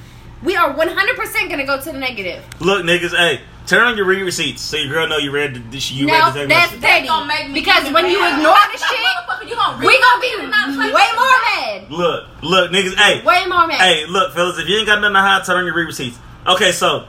We 0.43 0.57
are 0.57 0.73
one 0.73 0.89
hundred 0.89 1.17
percent 1.17 1.51
gonna 1.51 1.67
go 1.67 1.79
to 1.79 1.93
the 1.93 1.99
negative. 1.99 2.43
Look, 2.61 2.85
niggas, 2.85 3.15
hey, 3.17 3.41
turn 3.71 3.87
on 3.87 3.97
your 3.97 4.05
read 4.05 4.21
receipts 4.23 4.61
so 4.63 4.77
your 4.77 4.93
girl 4.93 5.07
know 5.07 5.17
you 5.17 5.31
read 5.31 5.55
the 5.71 5.79
you 5.79 6.07
no, 6.07 6.13
read 6.13 6.35
the 6.35 6.39
text 6.41 6.49
that's 6.49 6.71
message. 6.73 6.81
petty. 6.83 7.07
gonna 7.07 7.27
make 7.27 7.47
me 7.49 7.55
Because 7.55 7.83
even 7.83 7.95
when 7.95 8.07
you 8.11 8.19
ignore 8.19 8.59
the 8.73 8.79
That 8.79 9.39
shit, 9.39 9.49
you 9.49 9.55
gonna 9.55 9.79
we 9.79 9.87
really 9.87 10.51
gonna 10.51 10.73
be 10.73 10.93
way 10.93 11.09
more 11.15 11.39
mad. 11.55 11.91
Look, 11.91 12.29
look, 12.43 12.71
niggas, 12.73 12.97
hey, 12.97 13.23
Way 13.25 13.47
more 13.47 13.67
mad. 13.69 13.81
hey, 13.81 14.07
look, 14.07 14.35
fellas, 14.35 14.59
if 14.59 14.69
you 14.69 14.77
ain't 14.79 14.87
got 14.87 15.01
nothing 15.01 15.15
to 15.15 15.21
hide, 15.21 15.45
turn 15.45 15.57
on 15.59 15.65
your 15.65 15.75
read 15.75 15.87
receipts. 15.87 16.19
Okay, 16.47 16.73
so 16.73 17.07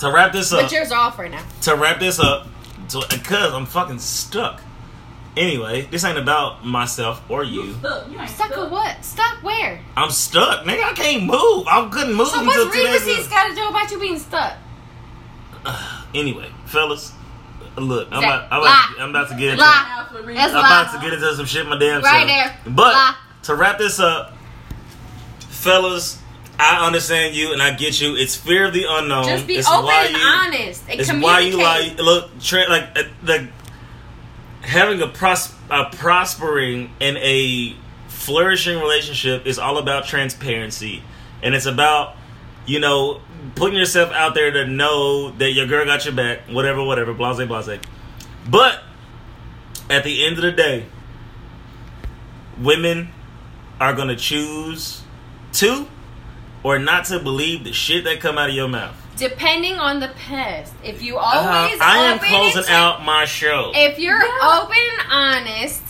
to 0.00 0.12
wrap 0.12 0.32
this 0.32 0.52
up, 0.52 0.62
But 0.62 0.72
yours 0.72 0.90
are 0.90 0.98
off 0.98 1.18
right 1.18 1.30
now. 1.30 1.44
to 1.62 1.76
wrap 1.76 2.00
this 2.00 2.18
up, 2.18 2.46
to, 2.90 3.00
cause 3.22 3.52
I'm 3.54 3.66
fucking 3.66 4.00
stuck. 4.00 4.60
Anyway, 5.36 5.82
this 5.82 6.04
ain't 6.04 6.18
about 6.18 6.64
myself 6.66 7.22
or 7.30 7.44
you. 7.44 7.74
Stuck. 7.74 8.10
You 8.10 8.26
Stuck 8.26 8.52
stuck. 8.52 8.70
what? 8.72 9.04
Stuck 9.04 9.42
where? 9.44 9.80
I'm 9.96 10.10
stuck, 10.10 10.64
nigga. 10.64 10.82
I 10.82 10.92
can't 10.94 11.22
move. 11.22 11.66
I 11.68 11.88
couldn't 11.92 12.14
move 12.14 12.26
So 12.28 12.40
until 12.40 12.64
what's 12.66 12.74
read 12.76 12.92
receipts 12.92 13.28
got 13.28 13.48
to 13.48 13.54
do 13.54 13.68
about 13.68 13.88
you 13.92 14.00
being 14.00 14.18
stuck? 14.18 14.54
Anyway, 16.14 16.50
fellas, 16.66 17.12
look, 17.76 18.08
I'm 18.10 18.22
about, 18.24 18.52
I'm, 18.52 18.60
about, 18.60 19.00
I'm 19.00 19.10
about 19.10 19.28
to 19.28 19.34
get 19.36 19.50
into. 19.50 19.60
Lie. 19.60 19.66
House 19.66 20.12
with 20.12 20.26
That's 20.26 20.52
I'm 20.52 20.58
about 20.58 20.92
to 20.94 21.00
get 21.00 21.12
into 21.12 21.34
some 21.34 21.46
shit 21.46 21.66
my 21.66 21.78
damn 21.78 22.02
Right 22.02 22.26
self. 22.26 22.64
there. 22.64 22.72
But 22.74 22.94
Lie. 22.94 23.14
to 23.44 23.54
wrap 23.54 23.78
this 23.78 24.00
up, 24.00 24.34
fellas, 25.50 26.20
I 26.58 26.86
understand 26.86 27.34
you 27.36 27.52
and 27.52 27.62
I 27.62 27.72
get 27.74 28.00
you. 28.00 28.16
It's 28.16 28.36
fear 28.36 28.66
of 28.66 28.72
the 28.72 28.84
unknown. 28.88 29.24
Just 29.24 29.46
be 29.46 29.56
it's 29.56 29.68
open 29.68 29.84
why 29.84 30.04
and 30.06 30.16
you, 30.16 30.22
honest 30.22 30.82
and 30.88 31.00
It's 31.00 31.12
why 31.12 31.40
you 31.40 31.56
like 31.58 31.98
look 31.98 32.40
tra- 32.40 32.68
like 32.68 32.88
uh, 32.96 33.02
the 33.22 33.48
having 34.62 35.00
a 35.00 35.06
pros- 35.08 35.54
a 35.70 35.84
prospering 35.96 36.90
and 37.00 37.16
a 37.18 37.76
flourishing 38.08 38.78
relationship 38.78 39.46
is 39.46 39.58
all 39.58 39.78
about 39.78 40.06
transparency, 40.06 41.02
and 41.42 41.54
it's 41.54 41.66
about 41.66 42.16
you 42.66 42.80
know 42.80 43.20
putting 43.54 43.76
yourself 43.78 44.10
out 44.12 44.34
there 44.34 44.50
to 44.50 44.66
know 44.66 45.30
that 45.32 45.52
your 45.52 45.66
girl 45.66 45.84
got 45.84 46.04
your 46.04 46.14
back, 46.14 46.40
whatever, 46.48 46.82
whatever, 46.82 47.12
blase, 47.14 47.46
blase. 47.46 47.80
But 48.48 48.80
at 49.90 50.04
the 50.04 50.26
end 50.26 50.36
of 50.36 50.42
the 50.42 50.52
day, 50.52 50.86
women 52.58 53.08
are 53.80 53.92
gonna 53.94 54.16
choose 54.16 55.02
to 55.54 55.86
or 56.62 56.78
not 56.78 57.04
to 57.06 57.18
believe 57.20 57.64
the 57.64 57.72
shit 57.72 58.04
that 58.04 58.20
come 58.20 58.36
out 58.38 58.48
of 58.48 58.54
your 58.54 58.68
mouth. 58.68 58.94
Depending 59.16 59.78
on 59.78 60.00
the 60.00 60.08
past, 60.08 60.72
if 60.84 61.02
you 61.02 61.16
Uh, 61.16 61.20
always 61.20 61.80
I 61.80 61.98
am 61.98 62.18
closing 62.18 62.62
and 62.64 62.70
out 62.70 63.04
my 63.04 63.24
show. 63.24 63.72
If 63.74 63.98
you're 63.98 64.18
Yeah. 64.20 64.60
open 64.62 64.76
and 65.00 65.10
honest, 65.10 65.82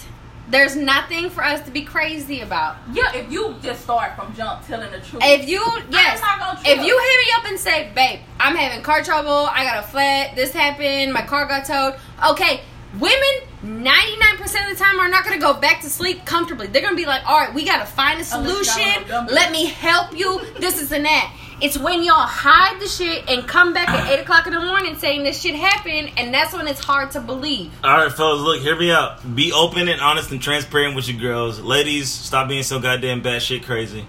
there's 0.51 0.77
nothing 0.77 1.31
for 1.31 1.45
us 1.45 1.63
to 1.63 1.71
be 1.71 1.83
crazy 1.83 2.41
about. 2.41 2.77
Yeah, 2.93 3.15
if 3.15 3.31
you 3.31 3.55
just 3.63 3.83
start 3.83 4.17
from 4.17 4.35
jump 4.35 4.67
telling 4.67 4.91
the 4.91 5.01
truth. 5.01 5.23
If 5.25 5.49
you 5.49 5.61
yes, 5.91 6.21
if 6.65 6.85
you 6.85 6.99
hit 6.99 7.27
me 7.27 7.33
up 7.37 7.45
and 7.47 7.59
say, 7.59 7.91
"Babe, 7.95 8.21
I'm 8.41 8.57
having 8.57 8.83
car 8.83 9.03
trouble. 9.03 9.49
I 9.51 9.65
got 9.65 9.85
a 9.85 9.87
flat. 9.87 10.35
This 10.35 10.53
happened. 10.53 11.13
My 11.13 11.23
car 11.23 11.47
got 11.47 11.65
towed." 11.65 11.95
Okay, 12.31 12.63
women 12.99 13.49
99% 13.63 14.71
of 14.71 14.79
the 14.79 14.83
time 14.83 15.01
are 15.01 15.09
not 15.09 15.25
going 15.25 15.35
to 15.35 15.45
go 15.45 15.53
back 15.53 15.81
to 15.81 15.91
sleep 15.91 16.25
comfortably. 16.25 16.69
They're 16.69 16.83
going 16.83 16.95
to 16.95 17.01
be 17.01 17.07
like, 17.07 17.29
"All 17.29 17.39
right, 17.39 17.53
we 17.53 17.65
got 17.65 17.81
to 17.81 17.87
find 17.87 18.21
a 18.21 18.25
solution. 18.25 18.83
wanna 18.83 19.09
dump 19.09 19.31
it. 19.31 19.35
Let 19.35 19.53
me 19.53 19.67
help 19.67 20.17
you. 20.17 20.41
This 20.59 20.81
is 20.81 20.93
and 20.93 21.05
that." 21.05 21.33
It's 21.61 21.77
when 21.77 22.05
y'all 22.05 22.15
hide 22.15 22.81
the 22.81 22.87
shit 22.87 23.29
and 23.29 23.47
come 23.47 23.73
back 23.73 23.89
at 23.89 24.09
eight 24.09 24.21
o'clock 24.21 24.47
in 24.47 24.53
the 24.53 24.61
morning 24.61 24.97
saying 24.97 25.25
this 25.25 25.41
shit 25.41 25.57
happened, 25.57 26.13
and 26.17 26.33
that's 26.33 26.53
when 26.53 26.69
it's 26.69 26.85
hard 26.85 27.11
to 27.13 27.21
believe. 27.21 27.73
All 27.83 27.97
right, 27.97 28.13
fellas, 28.13 28.41
look, 28.41 28.61
hear 28.61 28.77
me 28.77 28.93
out. 28.93 29.35
Be 29.35 29.51
open 29.53 29.89
and 29.89 30.01
honest 30.01 30.31
and 30.31 30.41
transparent 30.41 30.95
with 30.95 31.09
your 31.09 31.21
girls. 31.21 31.59
Ladies, 31.59 32.11
stop 32.11 32.49
being 32.49 32.63
so 32.63 32.79
goddamn 32.79 33.23
bad 33.23 33.43
shit 33.43 33.65
crazy. 33.65 34.07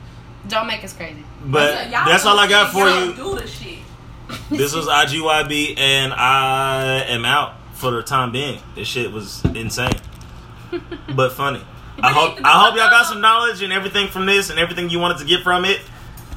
Don't 0.47 0.67
make 0.67 0.83
us 0.83 0.93
crazy. 0.93 1.23
But 1.43 1.89
Y'all 1.89 2.05
that's 2.05 2.25
all 2.25 2.37
I 2.37 2.47
got 2.47 2.71
for 2.71 2.87
y'all 2.87 3.05
you. 3.07 3.13
Do 3.15 3.35
the 3.39 3.47
shit. 3.47 3.79
This 4.51 4.75
was 4.75 4.85
IGYB, 4.85 5.79
and 5.79 6.13
I 6.13 7.03
am 7.07 7.25
out 7.25 7.55
for 7.73 7.89
the 7.89 8.03
time 8.03 8.31
being. 8.31 8.59
This 8.75 8.87
shit 8.87 9.11
was 9.11 9.43
insane, 9.45 9.89
but 11.15 11.31
funny. 11.31 11.61
I 12.01 12.13
hope 12.13 12.39
I 12.43 12.63
hope 12.63 12.75
y'all 12.75 12.89
got 12.89 13.07
some 13.07 13.21
knowledge 13.21 13.63
and 13.63 13.73
everything 13.73 14.07
from 14.07 14.27
this 14.27 14.51
and 14.51 14.59
everything 14.59 14.89
you 14.89 14.99
wanted 14.99 15.17
to 15.17 15.25
get 15.25 15.41
from 15.41 15.65
it. 15.65 15.81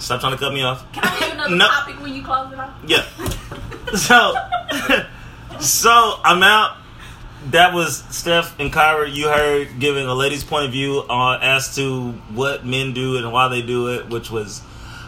Stop 0.03 0.21
trying 0.21 0.33
to 0.33 0.39
cut 0.39 0.53
me 0.53 0.63
off. 0.63 0.91
Can 0.93 1.05
I 1.05 1.19
give 1.19 1.29
you 1.29 1.35
another 1.35 1.57
No. 1.57 1.69
topic 1.69 2.01
when 2.03 2.13
you 2.15 2.23
close 2.25 2.53
it 2.53 2.59
off? 2.59 2.71
Yeah. 2.87 3.05
So, 3.95 4.35
so 5.61 6.21
I'm 6.25 6.43
out. 6.43 6.77
That 7.51 7.73
was 7.75 7.99
Steph 8.11 8.59
and 8.61 8.73
Kyra. 8.73 9.13
You 9.13 9.29
heard 9.29 9.79
giving 9.79 10.07
a 10.07 10.15
lady's 10.15 10.45
point 10.45 10.67
of 10.67 10.73
view 10.73 11.01
on 11.09 11.41
as 11.43 11.75
to 11.77 12.13
what 12.35 12.65
men 12.67 12.93
do 12.95 13.17
and 13.17 13.33
why 13.33 13.49
they 13.49 13.63
do 13.63 13.89
it, 13.95 14.09
which 14.09 14.31
was 14.31 14.61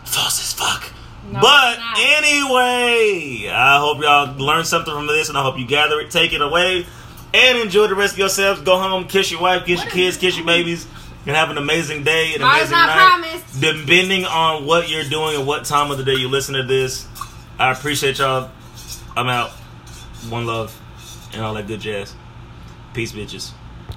false 0.04 0.40
as 0.40 0.52
fuck. 0.52 0.92
No, 1.30 1.40
but 1.40 1.78
anyway, 1.98 3.48
I 3.50 3.78
hope 3.78 4.02
y'all 4.02 4.36
learned 4.36 4.66
something 4.66 4.92
from 4.92 5.06
this, 5.06 5.28
and 5.28 5.38
I 5.38 5.42
hope 5.42 5.58
you 5.58 5.66
gather 5.66 6.00
it, 6.00 6.10
take 6.10 6.32
it 6.32 6.42
away, 6.42 6.86
and 7.32 7.58
enjoy 7.58 7.86
the 7.86 7.94
rest 7.94 8.12
of 8.14 8.18
yourselves. 8.18 8.60
Go 8.62 8.78
home, 8.78 9.06
kiss 9.08 9.30
your 9.30 9.40
wife, 9.40 9.64
kiss 9.64 9.82
your 9.82 9.90
kids, 9.92 10.16
kiss 10.16 10.36
your 10.36 10.46
babies, 10.46 10.86
and 11.26 11.34
have 11.36 11.50
an 11.50 11.58
amazing 11.58 12.02
day, 12.04 12.34
an 12.34 12.40
Tomorrow's 12.40 12.56
amazing 12.70 12.76
not 12.76 12.86
night. 12.86 13.30
promised. 13.32 13.60
Depending 13.60 14.24
on 14.26 14.66
what 14.66 14.88
you're 14.90 15.04
doing 15.04 15.36
and 15.36 15.46
what 15.46 15.64
time 15.64 15.90
of 15.90 15.98
the 15.98 16.04
day 16.04 16.14
you 16.14 16.28
listen 16.28 16.54
to 16.54 16.62
this, 16.62 17.06
I 17.58 17.70
appreciate 17.72 18.18
y'all. 18.18 18.50
I'm 19.16 19.28
out. 19.28 19.50
One 20.28 20.46
love 20.46 20.78
and 21.32 21.42
all 21.42 21.54
that 21.54 21.66
good 21.66 21.80
jazz. 21.80 22.14
Peace, 22.92 23.12
bitches. 23.12 23.52